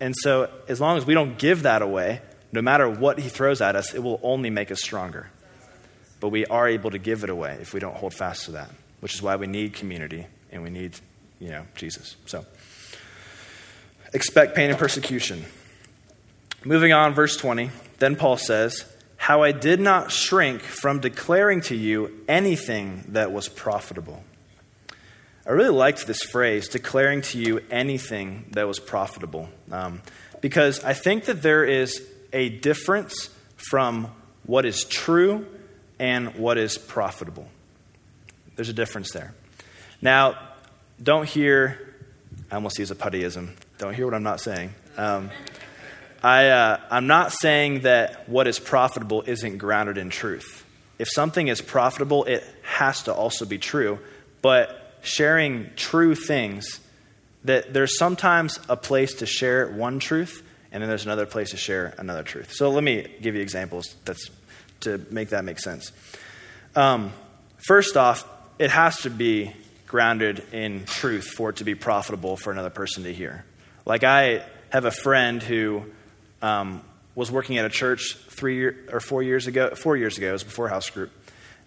[0.00, 2.20] And so, as long as we don't give that away,
[2.52, 5.28] no matter what he throws at us, it will only make us stronger.
[6.20, 8.70] But we are able to give it away if we don't hold fast to that,
[9.00, 10.98] which is why we need community and we need,
[11.44, 12.16] you know, Jesus.
[12.24, 12.46] So
[14.14, 15.44] expect pain and persecution.
[16.64, 17.70] Moving on, verse 20.
[17.98, 18.86] Then Paul says,
[19.18, 24.24] How I did not shrink from declaring to you anything that was profitable.
[25.46, 30.00] I really liked this phrase, declaring to you anything that was profitable, um,
[30.40, 32.02] because I think that there is
[32.32, 34.10] a difference from
[34.46, 35.46] what is true
[35.98, 37.46] and what is profitable.
[38.56, 39.34] There's a difference there.
[40.00, 40.38] Now,
[41.04, 41.78] don't hear,
[42.50, 43.50] I almost use a puttyism.
[43.78, 44.74] Don't hear what I'm not saying.
[44.96, 45.30] Um,
[46.22, 50.64] I, uh, I'm not saying that what is profitable isn't grounded in truth.
[50.98, 53.98] If something is profitable, it has to also be true.
[54.40, 56.80] But sharing true things,
[57.44, 61.58] that there's sometimes a place to share one truth, and then there's another place to
[61.58, 62.52] share another truth.
[62.52, 64.30] So let me give you examples that's
[64.80, 65.92] to make that make sense.
[66.74, 67.12] Um,
[67.58, 68.26] first off,
[68.58, 69.52] it has to be
[69.86, 73.44] grounded in truth for it to be profitable for another person to hear.
[73.86, 75.84] Like I have a friend who
[76.42, 76.82] um,
[77.14, 79.74] was working at a church three year, or four years ago.
[79.74, 81.10] Four years ago, it was before house group,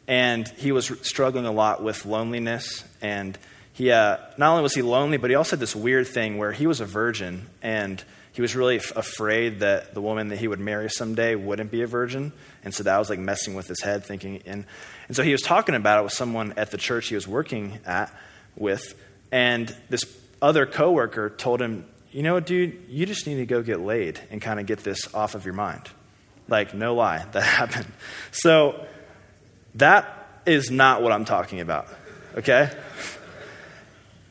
[0.08, 3.38] and he was struggling a lot with loneliness and
[3.78, 6.52] he uh, not only was he lonely, but he also had this weird thing where
[6.52, 8.04] he was a virgin and
[8.38, 11.82] he was really f- afraid that the woman that he would marry someday wouldn't be
[11.82, 12.32] a virgin.
[12.64, 14.44] And so that was like messing with his head, thinking.
[14.46, 14.64] And,
[15.08, 17.80] and so he was talking about it with someone at the church he was working
[17.84, 18.14] at
[18.56, 18.94] with.
[19.32, 20.04] And this
[20.40, 24.40] other coworker told him, You know, dude, you just need to go get laid and
[24.40, 25.90] kind of get this off of your mind.
[26.48, 27.92] Like, no lie, that happened.
[28.32, 28.86] So
[29.74, 31.88] that is not what I'm talking about,
[32.36, 32.70] okay?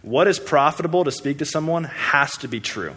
[0.02, 2.94] What is profitable to speak to someone has to be true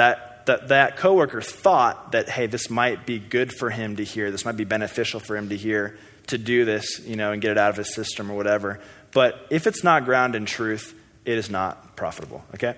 [0.00, 4.30] that, that that coworker thought that, hey, this might be good for him to hear,
[4.30, 7.52] this might be beneficial for him to hear, to do this, you know, and get
[7.52, 8.80] it out of his system or whatever.
[9.12, 12.76] But if it's not grounded in truth, it is not profitable, okay?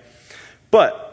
[0.69, 1.09] But,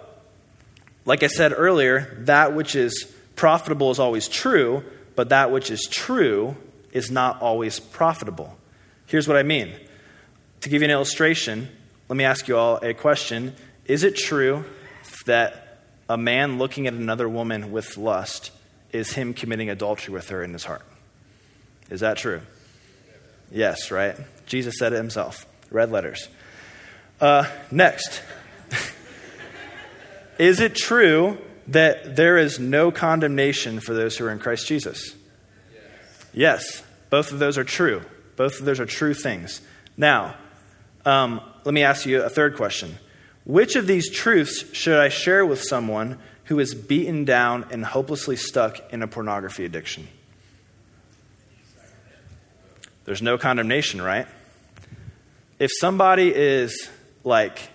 [1.04, 4.82] like I said earlier, that which is profitable is always true,
[5.14, 6.56] but that which is true
[6.92, 8.56] is not always profitable.
[9.06, 9.72] Here's what I mean.
[10.62, 11.68] To give you an illustration,
[12.08, 13.54] let me ask you all a question.
[13.84, 14.64] Is it true
[15.26, 15.69] that
[16.10, 18.50] a man looking at another woman with lust
[18.90, 20.84] is him committing adultery with her in his heart.
[21.88, 22.40] Is that true?
[23.48, 24.16] Yes, right?
[24.44, 25.46] Jesus said it himself.
[25.70, 26.26] Red letters.
[27.20, 28.22] Uh, next.
[30.38, 35.14] is it true that there is no condemnation for those who are in Christ Jesus?
[36.32, 38.02] Yes, both of those are true.
[38.34, 39.60] Both of those are true things.
[39.96, 40.34] Now,
[41.04, 42.96] um, let me ask you a third question.
[43.44, 48.36] Which of these truths should I share with someone who is beaten down and hopelessly
[48.36, 50.08] stuck in a pornography addiction?
[53.04, 54.26] There's no condemnation, right?
[55.58, 56.88] If somebody is
[57.24, 57.70] like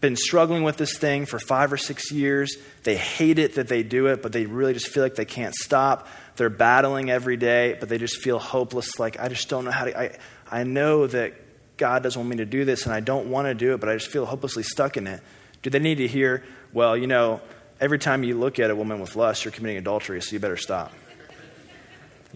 [0.00, 2.56] been struggling with this thing for five or six years.
[2.84, 5.54] They hate it that they do it, but they really just feel like they can't
[5.54, 6.06] stop.
[6.36, 8.98] They're battling every day, but they just feel hopeless.
[8.98, 9.98] Like, I just don't know how to.
[9.98, 10.18] I,
[10.50, 11.34] I know that
[11.78, 13.88] God doesn't want me to do this, and I don't want to do it, but
[13.88, 15.22] I just feel hopelessly stuck in it.
[15.62, 17.40] Do they need to hear, well, you know,
[17.80, 20.56] every time you look at a woman with lust, you're committing adultery, so you better
[20.56, 20.92] stop?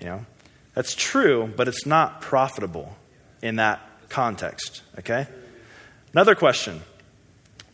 [0.01, 0.27] You know?
[0.75, 2.97] That's true, but it's not profitable
[3.43, 5.27] in that context, okay?
[6.13, 6.83] Another question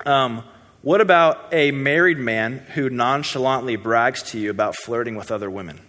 [0.06, 0.42] um,
[0.82, 5.80] What about a married man who nonchalantly brags to you about flirting with other women?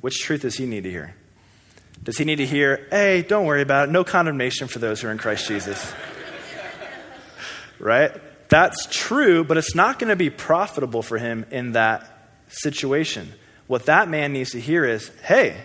[0.00, 1.14] Which truth does he need to hear?
[2.04, 5.08] Does he need to hear, hey, don't worry about it, no condemnation for those who
[5.08, 5.92] are in Christ Jesus?
[7.78, 8.12] right?
[8.48, 13.32] That's true, but it's not going to be profitable for him in that situation.
[13.66, 15.56] What that man needs to hear is, hey,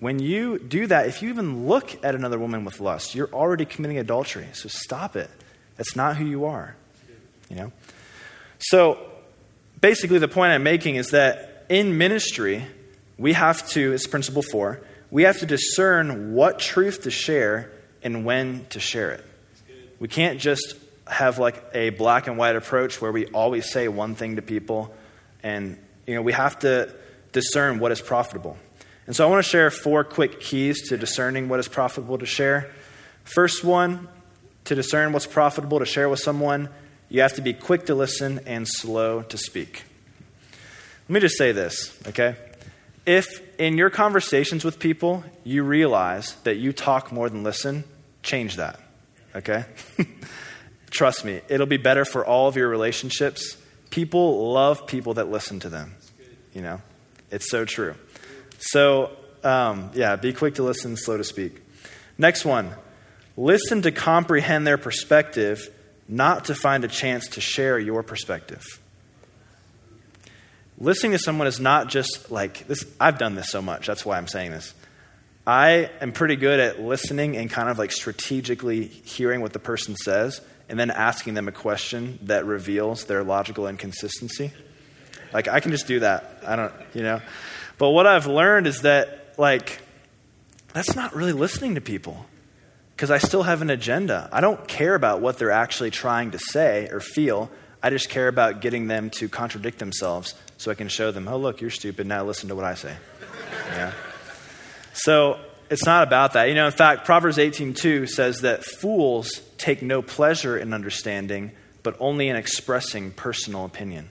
[0.00, 3.64] when you do that, if you even look at another woman with lust, you're already
[3.64, 4.46] committing adultery.
[4.52, 5.30] So stop it.
[5.76, 6.76] That's not who you are.
[7.48, 7.72] You know?
[8.58, 8.98] So
[9.80, 12.64] basically the point I'm making is that in ministry,
[13.16, 17.70] we have to, it's principle four, we have to discern what truth to share
[18.02, 19.24] and when to share it.
[19.98, 20.74] We can't just
[21.06, 24.94] have like a black and white approach where we always say one thing to people
[25.42, 26.94] and you know we have to
[27.32, 28.58] discern what is profitable
[29.08, 32.26] and so I want to share four quick keys to discerning what is profitable to
[32.26, 32.70] share.
[33.24, 34.06] First one,
[34.66, 36.68] to discern what's profitable to share with someone,
[37.08, 39.84] you have to be quick to listen and slow to speak.
[41.08, 42.36] Let me just say this, okay?
[43.06, 47.84] If in your conversations with people you realize that you talk more than listen,
[48.22, 48.80] change that,
[49.34, 49.64] okay?
[50.90, 53.56] Trust me, it'll be better for all of your relationships.
[53.90, 55.94] People love people that listen to them,
[56.54, 56.80] you know?
[57.30, 57.94] It's so true.
[58.58, 59.10] So,
[59.44, 61.60] um, yeah, be quick to listen, slow to speak.
[62.16, 62.74] Next one
[63.36, 65.70] listen to comprehend their perspective,
[66.08, 68.64] not to find a chance to share your perspective.
[70.80, 72.84] Listening to someone is not just like this.
[73.00, 73.86] I've done this so much.
[73.86, 74.74] That's why I'm saying this.
[75.46, 79.96] I am pretty good at listening and kind of like strategically hearing what the person
[79.96, 84.52] says and then asking them a question that reveals their logical inconsistency.
[85.32, 86.42] Like, I can just do that.
[86.46, 87.20] I don't, you know.
[87.78, 89.80] But what I've learned is that, like,
[90.74, 92.26] that's not really listening to people
[92.94, 94.28] because I still have an agenda.
[94.32, 97.50] I don't care about what they're actually trying to say or feel.
[97.82, 101.38] I just care about getting them to contradict themselves so I can show them, oh,
[101.38, 102.06] look, you're stupid.
[102.06, 102.94] Now listen to what I say.
[103.68, 103.92] Yeah.
[104.92, 105.38] So
[105.70, 106.48] it's not about that.
[106.48, 111.96] You know, in fact, Proverbs 18:2 says that fools take no pleasure in understanding, but
[112.00, 114.08] only in expressing personal opinion.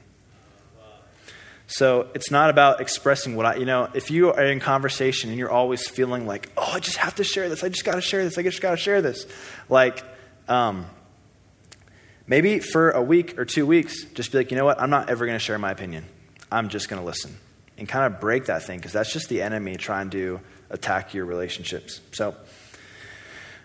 [1.70, 5.38] So it's not about expressing what I, you know, if you are in conversation and
[5.38, 8.02] you're always feeling like, oh, I just have to share this, I just got to
[8.02, 9.26] share this, I just got to share this.
[9.68, 10.02] Like,
[10.48, 10.86] um,
[12.26, 15.10] maybe for a week or two weeks, just be like, you know what, I'm not
[15.10, 16.06] ever going to share my opinion.
[16.52, 17.38] I'm just going to listen
[17.78, 21.26] and kind of break that thing because that's just the enemy trying to attack your
[21.26, 22.02] relationships.
[22.12, 22.36] So,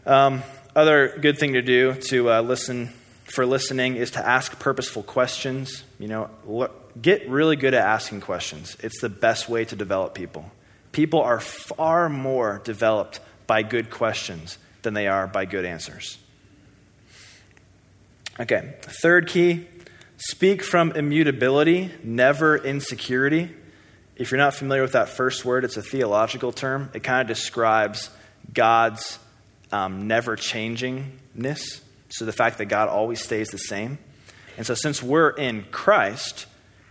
[0.07, 0.42] um,
[0.75, 2.90] other good thing to do to uh, listen
[3.25, 5.85] for listening is to ask purposeful questions.
[5.99, 8.77] You know, look, get really good at asking questions.
[8.81, 10.51] It's the best way to develop people.
[10.92, 16.18] People are far more developed by good questions than they are by good answers.
[18.40, 19.66] Okay, third key
[20.23, 23.51] speak from immutability, never insecurity.
[24.15, 26.90] If you're not familiar with that first word, it's a theological term.
[26.94, 28.09] It kind of describes
[28.55, 29.19] God's
[29.73, 31.81] um, never changingness.
[32.09, 33.99] So the fact that God always stays the same.
[34.57, 36.46] And so, since we're in Christ,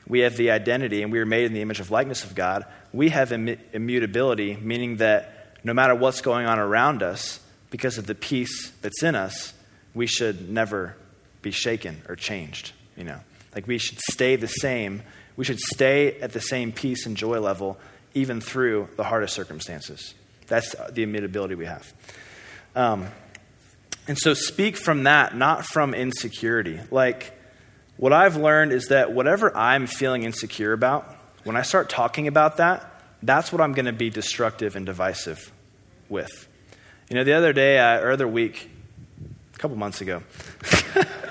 [0.07, 2.65] we have the identity and we are made in the image of likeness of God.
[2.91, 7.39] We have Im- immutability, meaning that no matter what's going on around us,
[7.69, 9.53] because of the peace that's in us,
[9.93, 10.97] we should never
[11.41, 12.73] be shaken or changed.
[12.97, 13.19] You know,
[13.53, 15.03] like we should stay the same.
[15.35, 17.79] We should stay at the same peace and joy level,
[18.13, 20.13] even through the hardest circumstances.
[20.47, 21.93] That's the immutability we have.
[22.75, 23.07] Um,
[24.07, 26.79] and so speak from that, not from insecurity.
[26.89, 27.37] Like,
[27.97, 32.57] what I've learned is that whatever I'm feeling insecure about, when I start talking about
[32.57, 32.87] that,
[33.23, 35.51] that's what I'm going to be destructive and divisive
[36.09, 36.47] with.
[37.09, 38.69] You know, the other day, uh, or other week,
[39.53, 40.23] a couple months ago,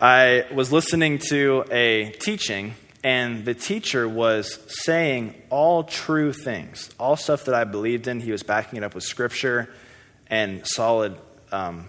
[0.00, 7.16] I was listening to a teaching, and the teacher was saying all true things, all
[7.16, 8.20] stuff that I believed in.
[8.20, 9.68] He was backing it up with scripture
[10.28, 11.16] and solid
[11.50, 11.88] um,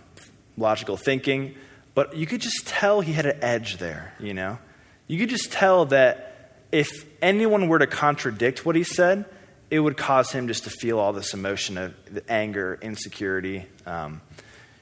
[0.57, 1.53] logical thinking.
[1.93, 4.57] But you could just tell he had an edge there, you know?
[5.05, 9.25] You could just tell that if anyone were to contradict what he said,
[9.69, 11.93] it would cause him just to feel all this emotion of
[12.27, 13.67] anger, insecurity.
[13.85, 14.21] Um,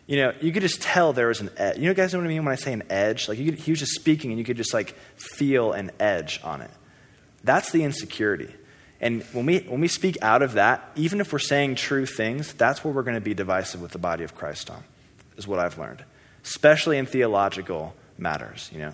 [0.07, 1.77] you know, you could just tell there was an edge.
[1.77, 3.27] You know, guys know what I mean when I say an edge?
[3.27, 6.61] Like, could, he was just speaking and you could just like feel an edge on
[6.61, 6.71] it.
[7.43, 8.53] That's the insecurity.
[8.99, 12.53] And when we, when we speak out of that, even if we're saying true things,
[12.53, 14.83] that's where we're going to be divisive with the body of Christ on,
[15.35, 16.03] is what I've learned,
[16.43, 18.93] especially in theological matters, you know.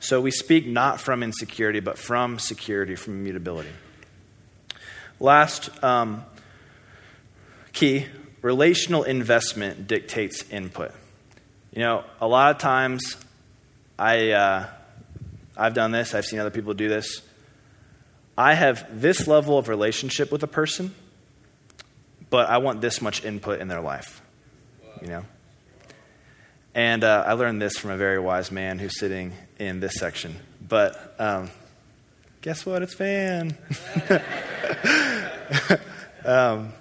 [0.00, 3.70] So we speak not from insecurity, but from security, from immutability.
[5.20, 6.24] Last um,
[7.72, 8.06] key
[8.42, 10.92] relational investment dictates input.
[11.72, 13.16] You know, a lot of times
[13.98, 14.66] I, uh,
[15.56, 17.22] I've done this, I've seen other people do this.
[18.36, 20.94] I have this level of relationship with a person,
[22.30, 24.22] but I want this much input in their life.
[25.02, 25.24] You know?
[26.74, 30.36] And uh, I learned this from a very wise man who's sitting in this section.
[30.66, 31.50] But um,
[32.40, 32.82] guess what?
[32.82, 33.56] It's Van.
[36.24, 36.72] um,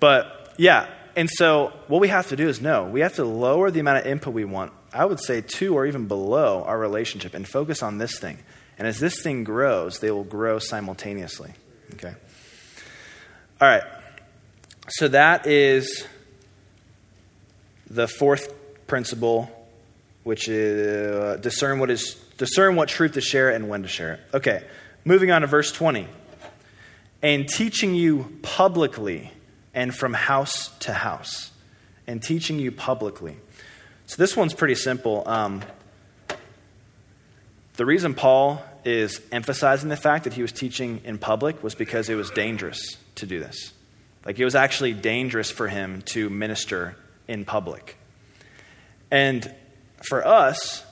[0.00, 3.70] but yeah, and so what we have to do is know we have to lower
[3.70, 4.72] the amount of input we want.
[4.92, 8.38] I would say two or even below our relationship and focus on this thing.
[8.78, 11.52] And as this thing grows, they will grow simultaneously.
[11.94, 12.14] Okay?
[13.60, 13.82] All right.
[14.88, 16.06] So that is
[17.90, 18.54] the fourth
[18.86, 19.50] principle,
[20.22, 24.14] which is uh, discern what is discern what truth to share and when to share
[24.14, 24.20] it.
[24.34, 24.64] Okay.
[25.04, 26.06] Moving on to verse 20.
[27.20, 29.32] And teaching you publicly
[29.78, 31.52] and from house to house,
[32.08, 33.36] and teaching you publicly.
[34.06, 35.22] So this one's pretty simple.
[35.24, 35.62] Um,
[37.74, 42.08] the reason Paul is emphasizing the fact that he was teaching in public was because
[42.08, 43.72] it was dangerous to do this.
[44.26, 46.96] Like it was actually dangerous for him to minister
[47.28, 47.96] in public.
[49.12, 49.48] And
[50.08, 50.84] for us,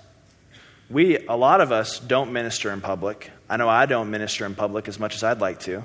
[0.88, 3.32] we, a lot of us, don't minister in public.
[3.50, 5.82] I know I don't minister in public as much as I'd like to.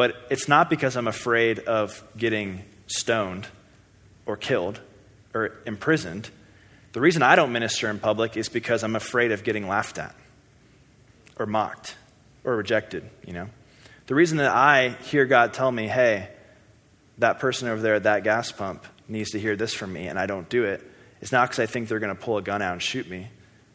[0.00, 3.46] But it's not because I'm afraid of getting stoned
[4.24, 4.80] or killed
[5.34, 6.30] or imprisoned.
[6.92, 10.14] The reason I don't minister in public is because I'm afraid of getting laughed at
[11.38, 11.96] or mocked
[12.44, 13.50] or rejected, you know.
[14.06, 16.30] The reason that I hear God tell me, hey,
[17.18, 20.18] that person over there at that gas pump needs to hear this from me, and
[20.18, 20.82] I don't do it,
[21.20, 23.28] is not because I think they're going to pull a gun out and shoot me.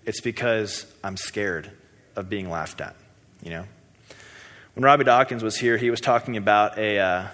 [0.06, 1.70] It's because I'm scared
[2.16, 2.96] of being laughed at,
[3.44, 3.66] you know.
[4.76, 7.28] When Robby Dawkins was here, he was talking about a uh,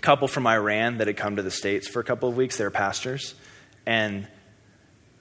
[0.00, 2.56] couple from Iran that had come to the States for a couple of weeks.
[2.56, 3.34] They were pastors.
[3.84, 4.26] And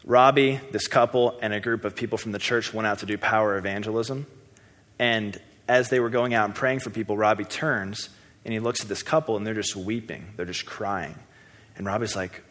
[0.05, 3.17] Robby, this couple, and a group of people from the church went out to do
[3.17, 4.28] power evangelism.
[4.97, 8.07] And as they were going out and praying for people, Robby turns
[8.45, 10.26] and he looks at this couple and they're just weeping.
[10.38, 11.15] They're just crying.
[11.76, 12.43] And Robby's like,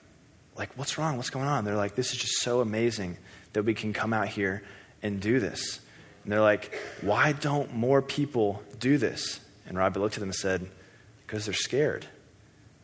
[0.58, 1.16] like, what's wrong?
[1.16, 1.64] What's going on?
[1.64, 3.16] They're like, this is just so amazing
[3.54, 4.62] that we can come out here
[5.02, 5.80] and do this.
[6.22, 9.40] And they're like, why don't more people do this?
[9.66, 10.68] And Robby looked at them and said,
[11.26, 12.06] because they're scared.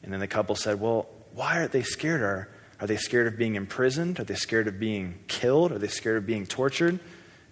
[0.03, 2.21] And then the couple said, well, why are they scared?
[2.21, 2.49] Are,
[2.81, 4.21] are they scared of being imprisoned?
[4.21, 5.73] Are they scared of being killed?
[5.73, 7.01] Are they scared of being tortured?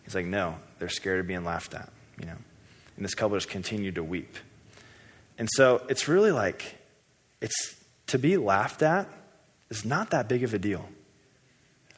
[0.05, 2.37] He's like, no, they're scared of being laughed at, you know.
[2.97, 4.37] And this couple just continued to weep.
[5.39, 6.77] And so it's really like,
[7.41, 7.77] it's
[8.09, 9.09] to be laughed at
[9.71, 10.89] is not that big of a deal.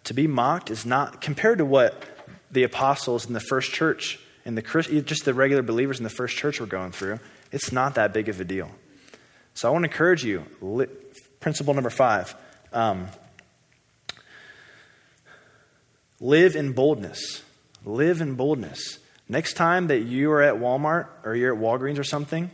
[0.05, 2.05] To be mocked is not, compared to what
[2.55, 6.37] the apostles in the first church and the just the regular believers in the first
[6.37, 7.19] church were going through,
[7.53, 8.71] it's not that big of a deal.
[9.55, 10.45] So I want to encourage you.
[11.41, 12.35] Principle number five:
[12.73, 13.09] um,
[16.21, 17.43] live in boldness.
[17.85, 18.99] Live in boldness.
[19.29, 22.51] Next time that you are at Walmart or you're at Walgreens or something,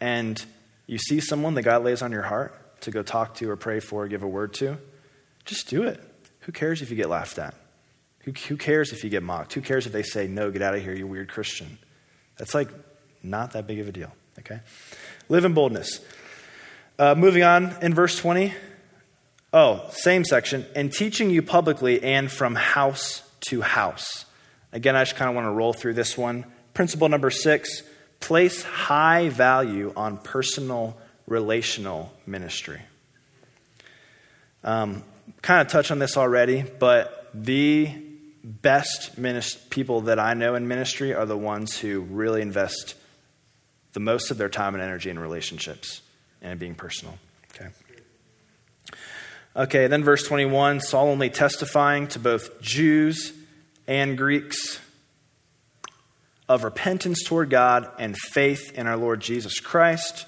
[0.00, 0.44] and
[0.86, 3.80] you see someone that God lays on your heart to go talk to or pray
[3.80, 4.78] for or give a word to,
[5.44, 6.02] just do it.
[6.40, 7.54] Who cares if you get laughed at?
[8.22, 9.52] Who, who cares if you get mocked?
[9.54, 11.78] Who cares if they say, no, get out of here, you weird Christian?
[12.38, 12.68] That's like
[13.22, 14.60] not that big of a deal, okay?
[15.28, 16.00] Live in boldness.
[16.98, 18.52] Uh, moving on in verse 20.
[19.52, 20.64] Oh, same section.
[20.74, 24.24] And teaching you publicly and from house to house.
[24.72, 26.46] Again, I just kind of want to roll through this one.
[26.74, 27.82] Principle number six
[28.20, 30.96] place high value on personal
[31.26, 32.80] relational ministry.
[34.64, 35.02] Um,
[35.42, 37.92] kind of touched on this already, but the
[38.44, 42.94] best minist- people that I know in ministry are the ones who really invest
[43.92, 46.00] the most of their time and energy in relationships
[46.40, 47.18] and being personal.
[47.54, 47.68] Okay.
[49.54, 53.32] Okay, then verse 21 solemnly testifying to both Jews
[53.86, 54.80] and Greeks
[56.48, 60.26] of repentance toward God and faith in our Lord Jesus Christ.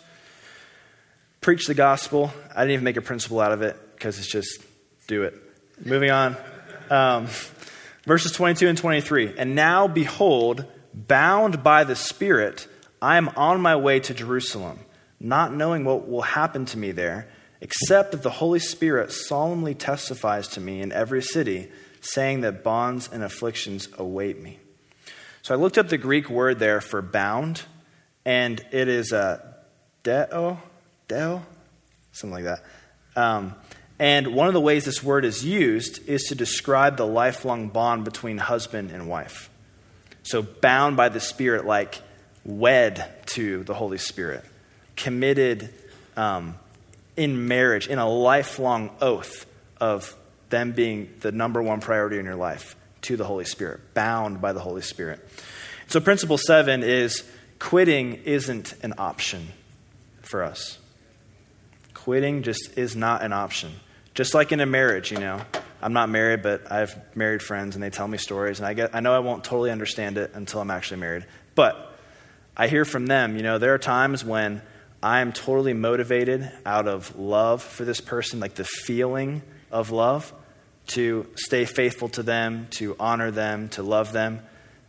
[1.41, 2.33] Preach the gospel.
[2.55, 4.62] I didn't even make a principle out of it because it's just
[5.07, 5.35] do it.
[5.85, 6.37] Moving on.
[6.91, 7.29] Um,
[8.07, 9.34] verses 22 and 23.
[9.38, 12.68] And now, behold, bound by the Spirit,
[13.00, 14.80] I am on my way to Jerusalem,
[15.20, 17.28] not knowing what will happen to me there,
[17.61, 23.09] except that the Holy Spirit solemnly testifies to me in every city, saying that bonds
[23.11, 24.59] and afflictions await me.
[25.42, 27.62] So I looked up the Greek word there for bound,
[28.24, 29.57] and it is a
[30.02, 30.59] deo,
[31.09, 31.42] deo,
[32.12, 32.62] something like that.
[33.16, 33.55] Um,
[33.99, 38.05] and one of the ways this word is used is to describe the lifelong bond
[38.05, 39.51] between husband and wife.
[40.24, 42.01] So, bound by the Spirit, like
[42.45, 44.45] wed to the Holy Spirit,
[44.97, 45.72] committed
[46.16, 46.57] um,
[47.16, 49.47] in marriage, in a lifelong oath
[49.80, 50.16] of
[50.51, 54.53] them being the number one priority in your life to the Holy Spirit, bound by
[54.53, 55.26] the Holy Spirit.
[55.86, 57.22] So, principle seven is
[57.61, 59.49] quitting isn't an option
[60.22, 60.78] for us.
[62.05, 63.72] Quitting just is not an option.
[64.12, 65.40] Just like in a marriage, you know.
[65.80, 68.74] I'm not married, but I have married friends and they tell me stories, and I,
[68.74, 71.24] get, I know I won't totally understand it until I'm actually married.
[71.55, 71.96] But
[72.59, 74.61] I hear from them, you know, there are times when
[75.02, 79.40] I am totally motivated out of love for this person, like the feeling
[79.72, 80.30] of love,
[80.88, 84.42] to stay faithful to them, to honor them, to love them.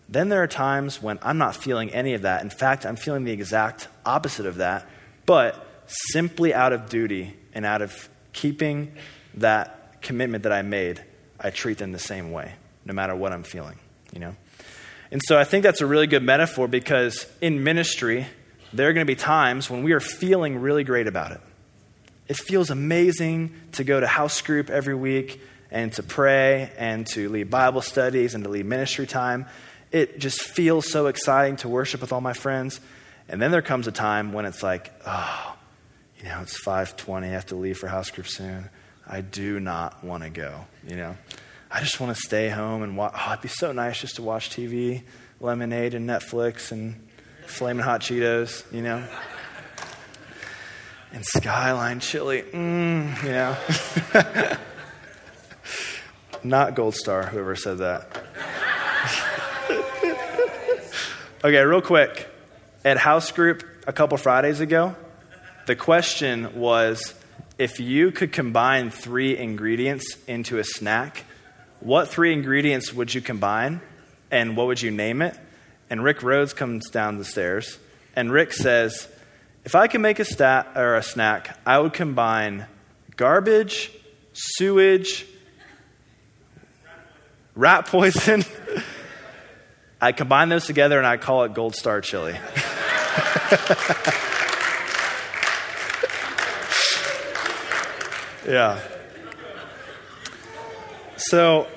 [0.10, 2.44] Then there are times when I'm not feeling any of that.
[2.44, 4.86] In fact, I'm feeling the exact opposite of that,
[5.26, 8.94] but simply out of duty and out of keeping
[9.36, 11.04] that commitment that I made,
[11.40, 12.54] I treat them the same way,
[12.86, 13.78] no matter what I'm feeling,
[14.14, 14.36] you know?
[15.12, 18.28] And so I think that's a really good metaphor because in ministry,
[18.74, 21.42] there are going to be times when we are feeling really great about it.
[22.28, 25.40] It feels amazing to go to house group every week
[25.72, 29.46] and to pray and to lead Bible studies and to lead ministry time.
[29.92, 32.80] It just feels so exciting to worship with all my friends.
[33.30, 35.55] And then there comes a time when it's like, oh,
[36.18, 38.70] you know, it's 5:20, I have to leave for house group soon.
[39.08, 41.16] I do not want to go, you know.
[41.70, 43.14] I just want to stay home and watch.
[43.16, 45.04] Oh, it'd be so nice just to watch TV,
[45.40, 46.96] lemonade and Netflix and
[47.46, 49.06] flaming hot Cheetos, you know.
[51.12, 54.58] And Skyline chili, mm, you know.
[56.44, 58.08] Not Gold Star, whoever said that.
[61.44, 62.30] okay, real quick.
[62.84, 64.96] At house group a couple Fridays ago,
[65.66, 67.14] the question was
[67.58, 71.24] if you could combine three ingredients into a snack,
[71.80, 73.82] what three ingredients would you combine
[74.30, 75.38] and what would you name it?
[75.90, 77.80] And Rick Rhodes comes down the stairs
[78.16, 79.08] and Rick says,
[79.64, 82.66] If I can make a, stat, or a snack, I would combine
[83.16, 83.92] garbage,
[84.34, 85.26] sewage,
[87.56, 88.44] rat poison.
[90.02, 92.38] I combine those together and I call it Gold Star Chili.
[98.48, 98.80] Yeah.
[101.18, 101.68] So,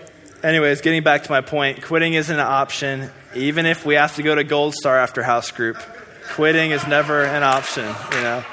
[0.42, 3.10] anyways, getting back to my point, quitting isn't an option.
[3.34, 5.78] Even if we have to go to Gold Star after house group,
[6.32, 8.44] quitting is never an option, you know?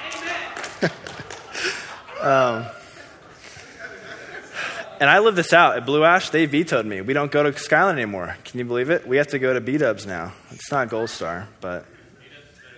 [2.21, 2.65] um,
[4.99, 5.75] and I live this out.
[5.75, 7.01] At Blue Ash, they vetoed me.
[7.01, 8.37] We don't go to Skyline anymore.
[8.45, 9.07] Can you believe it?
[9.07, 10.33] We have to go to B Dubs now.
[10.51, 11.85] It's not Gold Star, but,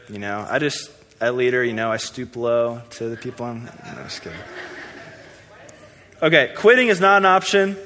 [0.10, 3.66] you know, I just, at leader, you know, I stoop low to the people I'm,
[3.66, 4.40] no, just kidding.
[6.20, 7.78] Okay, quitting is not an option.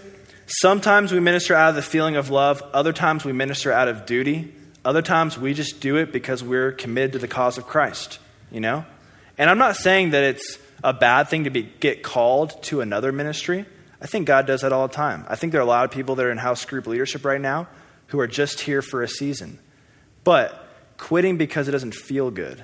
[0.47, 4.05] Sometimes we minister out of the feeling of love, other times we minister out of
[4.05, 4.53] duty,
[4.85, 8.19] other times we just do it because we're committed to the cause of Christ,
[8.49, 8.85] you know?
[9.37, 13.11] And I'm not saying that it's a bad thing to be, get called to another
[13.11, 13.65] ministry.
[14.01, 15.25] I think God does that all the time.
[15.27, 17.41] I think there are a lot of people that are in house group leadership right
[17.41, 17.67] now
[18.07, 19.59] who are just here for a season.
[20.23, 22.63] But quitting because it doesn't feel good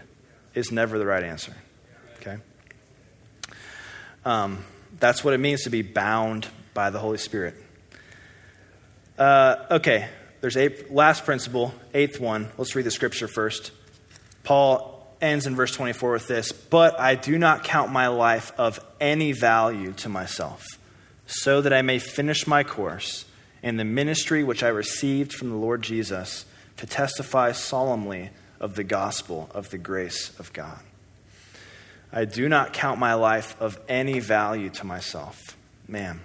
[0.54, 1.54] is never the right answer.
[2.22, 2.38] Okay?
[4.24, 4.64] Um,
[5.00, 7.56] that's what it means to be bound by the Holy Spirit.
[9.18, 10.08] Uh, okay,
[10.42, 12.50] there's eight, last principle, eighth one.
[12.58, 13.72] Let's read the scripture first.
[14.44, 18.80] Paul ends in verse 24 with this But I do not count my life of
[19.00, 20.66] any value to myself,
[21.26, 23.26] so that I may finish my course
[23.64, 26.46] in the ministry which I received from the Lord Jesus
[26.78, 28.30] to testify solemnly
[28.60, 30.80] of the gospel of the grace of God.
[32.12, 35.58] I do not count my life of any value to myself.
[35.88, 36.22] Man,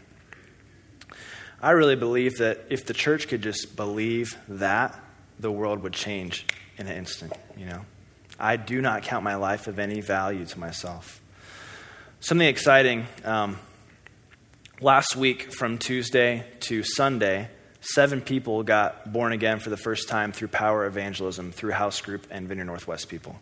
[1.61, 4.99] I really believe that if the church could just believe that,
[5.39, 6.47] the world would change
[6.79, 7.85] in an instant, you know?
[8.39, 11.21] I do not count my life of any value to myself.
[12.21, 13.07] something exciting.
[13.25, 13.59] Um,
[14.81, 17.49] last week, from Tuesday to Sunday,
[17.81, 22.27] seven people got born again for the first time through power evangelism through house group
[22.31, 23.37] and Vineyard Northwest people.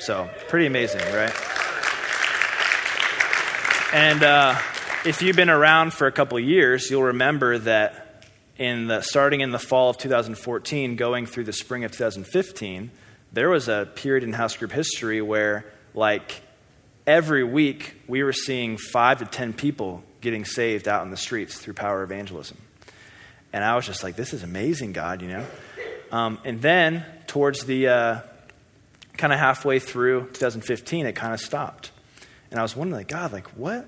[0.00, 1.30] So, pretty amazing, right?
[3.92, 4.58] And uh,
[5.04, 8.24] if you've been around for a couple years, you'll remember that
[8.56, 12.90] in the, starting in the fall of 2014, going through the spring of 2015,
[13.34, 16.40] there was a period in house group history where, like,
[17.06, 21.58] every week we were seeing five to ten people getting saved out in the streets
[21.58, 22.56] through power evangelism.
[23.52, 25.46] And I was just like, this is amazing, God, you know?
[26.10, 28.20] Um, and then towards the uh,
[29.20, 31.92] kind of halfway through 2015, it kind of stopped.
[32.50, 33.86] And I was wondering, like, God, like, what?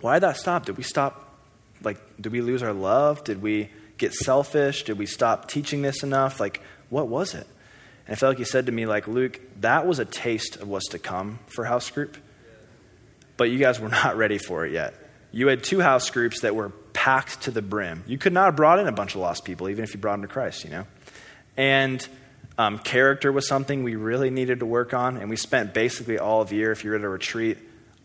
[0.00, 0.66] Why did that stop?
[0.66, 1.36] Did we stop?
[1.82, 3.24] Like, did we lose our love?
[3.24, 3.68] Did we
[3.98, 4.84] get selfish?
[4.84, 6.40] Did we stop teaching this enough?
[6.40, 7.46] Like, what was it?
[8.06, 10.68] And I felt like he said to me, like, Luke, that was a taste of
[10.68, 12.16] what's to come for house group,
[13.36, 14.94] but you guys were not ready for it yet.
[15.32, 18.04] You had two house groups that were packed to the brim.
[18.06, 20.14] You could not have brought in a bunch of lost people, even if you brought
[20.14, 20.86] them to Christ, you know?
[21.56, 22.06] And
[22.58, 26.42] um, character was something we really needed to work on, and we spent basically all
[26.42, 27.58] of year, if you were at a retreat,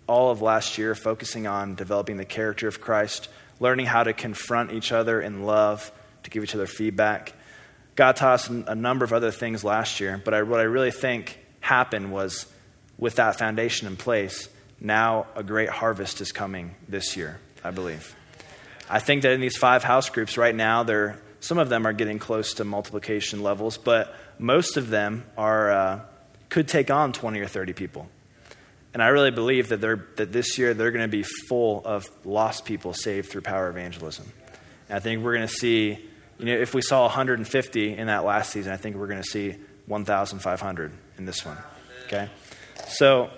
[0.08, 3.28] all of last year focusing on developing the character of Christ,
[3.60, 5.92] learning how to confront each other in love,
[6.24, 7.34] to give each other feedback.
[7.96, 10.92] God taught us a number of other things last year, but I, what I really
[10.92, 12.46] think happened was
[12.98, 18.16] with that foundation in place, now a great harvest is coming this year, I believe.
[18.90, 21.94] I think that in these five house groups right now, there some of them are
[21.94, 26.00] getting close to multiplication levels, but most of them are uh,
[26.50, 28.08] could take on 20 or 30 people.
[28.94, 32.06] And I really believe that, they're, that this year they're going to be full of
[32.24, 34.32] lost people saved through power evangelism.
[34.88, 36.00] And I think we're going to see
[36.40, 39.30] you know, if we saw 150 in that last season, I think we're going to
[39.30, 39.56] see
[39.88, 41.58] 1,500 in this one.
[42.06, 42.30] Okay?
[42.88, 43.30] So,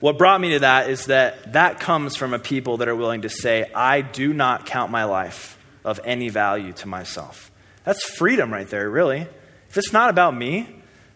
[0.00, 3.22] what brought me to that is that that comes from a people that are willing
[3.22, 7.50] to say, I do not count my life of any value to myself.
[7.84, 9.26] That's freedom right there, really.
[9.68, 10.68] If it's not about me,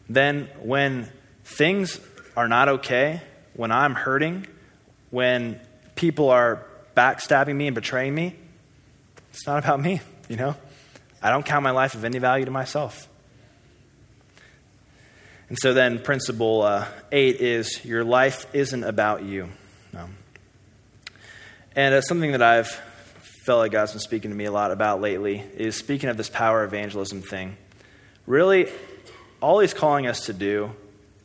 [0.09, 1.09] then when
[1.45, 2.01] things
[2.37, 3.23] are not okay,
[3.55, 4.47] when I'm hurting,
[5.11, 5.61] when
[5.95, 6.65] people are
[6.97, 8.37] backstabbing me and betraying me,
[9.31, 10.01] it's not about me.
[10.29, 10.57] You know?
[11.23, 13.09] I don't count my life of any value to myself.
[15.49, 19.51] And so then, principle uh, eight is your life isn't about you.
[19.93, 20.09] No.
[21.77, 22.69] And uh, something that I've
[23.45, 26.31] felt like God's been speaking to me a lot about lately is speaking of this
[26.31, 27.57] power evangelism thing.
[28.27, 28.69] Really,
[29.41, 30.73] all He's calling us to do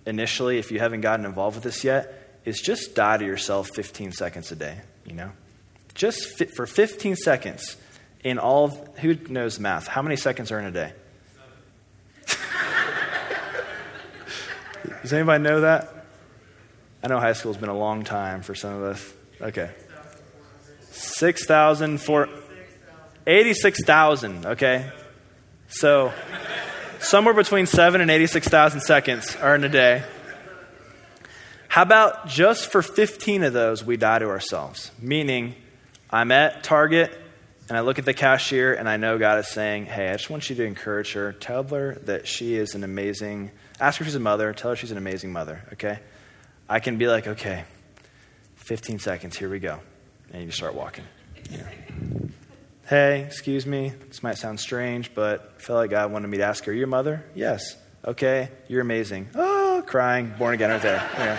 [0.05, 4.13] initially, if you haven't gotten involved with this yet, is just die to yourself 15
[4.13, 5.31] seconds a day, you know?
[5.93, 7.75] Just for 15 seconds
[8.23, 9.87] in all of, who knows math?
[9.87, 10.93] How many seconds are in a day?
[15.01, 16.05] Does anybody know that?
[17.03, 19.13] I know high school's been a long time for some of us.
[19.41, 19.69] Okay.
[20.91, 22.27] 6,000 for
[23.25, 24.91] 86,000, okay?
[25.67, 26.11] So
[27.07, 30.03] somewhere between 7 and 86,000 seconds are in a day.
[31.69, 34.91] How about just for 15 of those we die to ourselves?
[34.99, 35.55] Meaning,
[36.09, 37.17] I'm at Target
[37.69, 40.29] and I look at the cashier and I know God is saying, Hey, I just
[40.29, 41.31] want you to encourage her.
[41.31, 44.51] Tell her that she is an amazing, ask her if she's a mother.
[44.53, 45.99] Tell her she's an amazing mother, okay?
[46.67, 47.63] I can be like, Okay,
[48.57, 49.79] 15 seconds, here we go.
[50.33, 51.05] And you start walking.
[51.51, 52.29] Know.
[52.87, 56.45] Hey, excuse me, this might sound strange, but I feel like God wanted me to
[56.45, 57.21] ask her, Your mother?
[57.35, 57.75] Yes.
[58.05, 59.27] Okay, you're amazing.
[59.35, 61.09] Oh, crying, born again right there.
[61.17, 61.37] Yeah.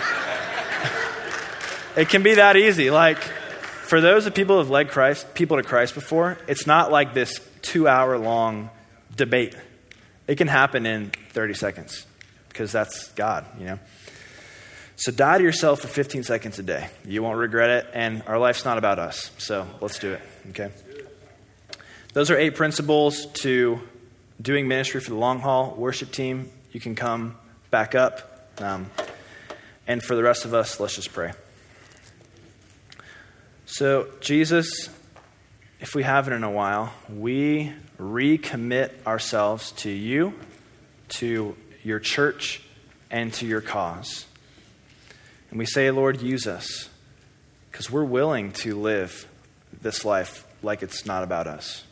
[2.01, 2.91] it can be that easy.
[2.91, 6.91] Like, for those of people who have led Christ, people to Christ before, it's not
[6.91, 8.69] like this two hour long
[9.15, 9.55] debate.
[10.27, 12.05] It can happen in 30 seconds
[12.49, 13.79] because that's God, you know.
[14.97, 16.89] So die to yourself for 15 seconds a day.
[17.05, 19.31] You won't regret it, and our life's not about us.
[19.39, 20.69] So let's do it, okay?
[22.11, 23.79] Those are eight principles to
[24.41, 25.75] doing ministry for the long haul.
[25.77, 27.37] Worship team, you can come
[27.69, 28.49] back up.
[28.57, 28.89] Um,
[29.85, 31.33] and for the rest of us, let's just pray.
[33.67, 34.89] So, Jesus,
[35.79, 40.33] if we haven't in a while, we recommit ourselves to you,
[41.09, 42.63] to your church,
[43.11, 44.25] and to your cause.
[45.51, 46.89] And we say, Lord, use us,
[47.71, 49.27] because we're willing to live
[49.79, 51.83] this life like it's not about us.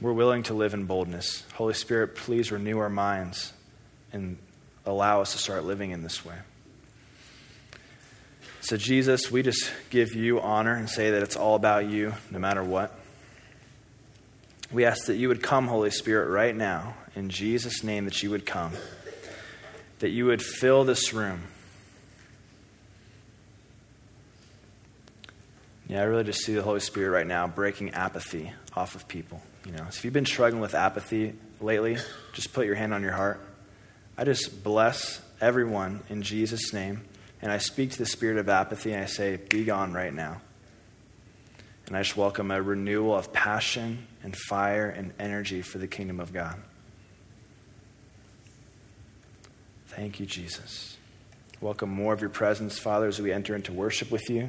[0.00, 1.44] We're willing to live in boldness.
[1.54, 3.52] Holy Spirit, please renew our minds
[4.12, 4.36] and
[4.84, 6.34] allow us to start living in this way.
[8.62, 12.38] So, Jesus, we just give you honor and say that it's all about you no
[12.38, 12.98] matter what.
[14.72, 18.30] We ask that you would come, Holy Spirit, right now, in Jesus' name, that you
[18.30, 18.72] would come,
[19.98, 21.42] that you would fill this room,
[25.92, 29.42] Yeah, I really just see the Holy Spirit right now breaking apathy off of people.
[29.66, 31.98] You know, so if you've been struggling with apathy lately,
[32.32, 33.38] just put your hand on your heart.
[34.16, 37.02] I just bless everyone in Jesus' name,
[37.42, 40.40] and I speak to the spirit of apathy, and I say, Be gone right now.
[41.88, 46.20] And I just welcome a renewal of passion and fire and energy for the kingdom
[46.20, 46.58] of God.
[49.88, 50.96] Thank you, Jesus.
[51.60, 54.48] Welcome more of your presence, Father, as we enter into worship with you.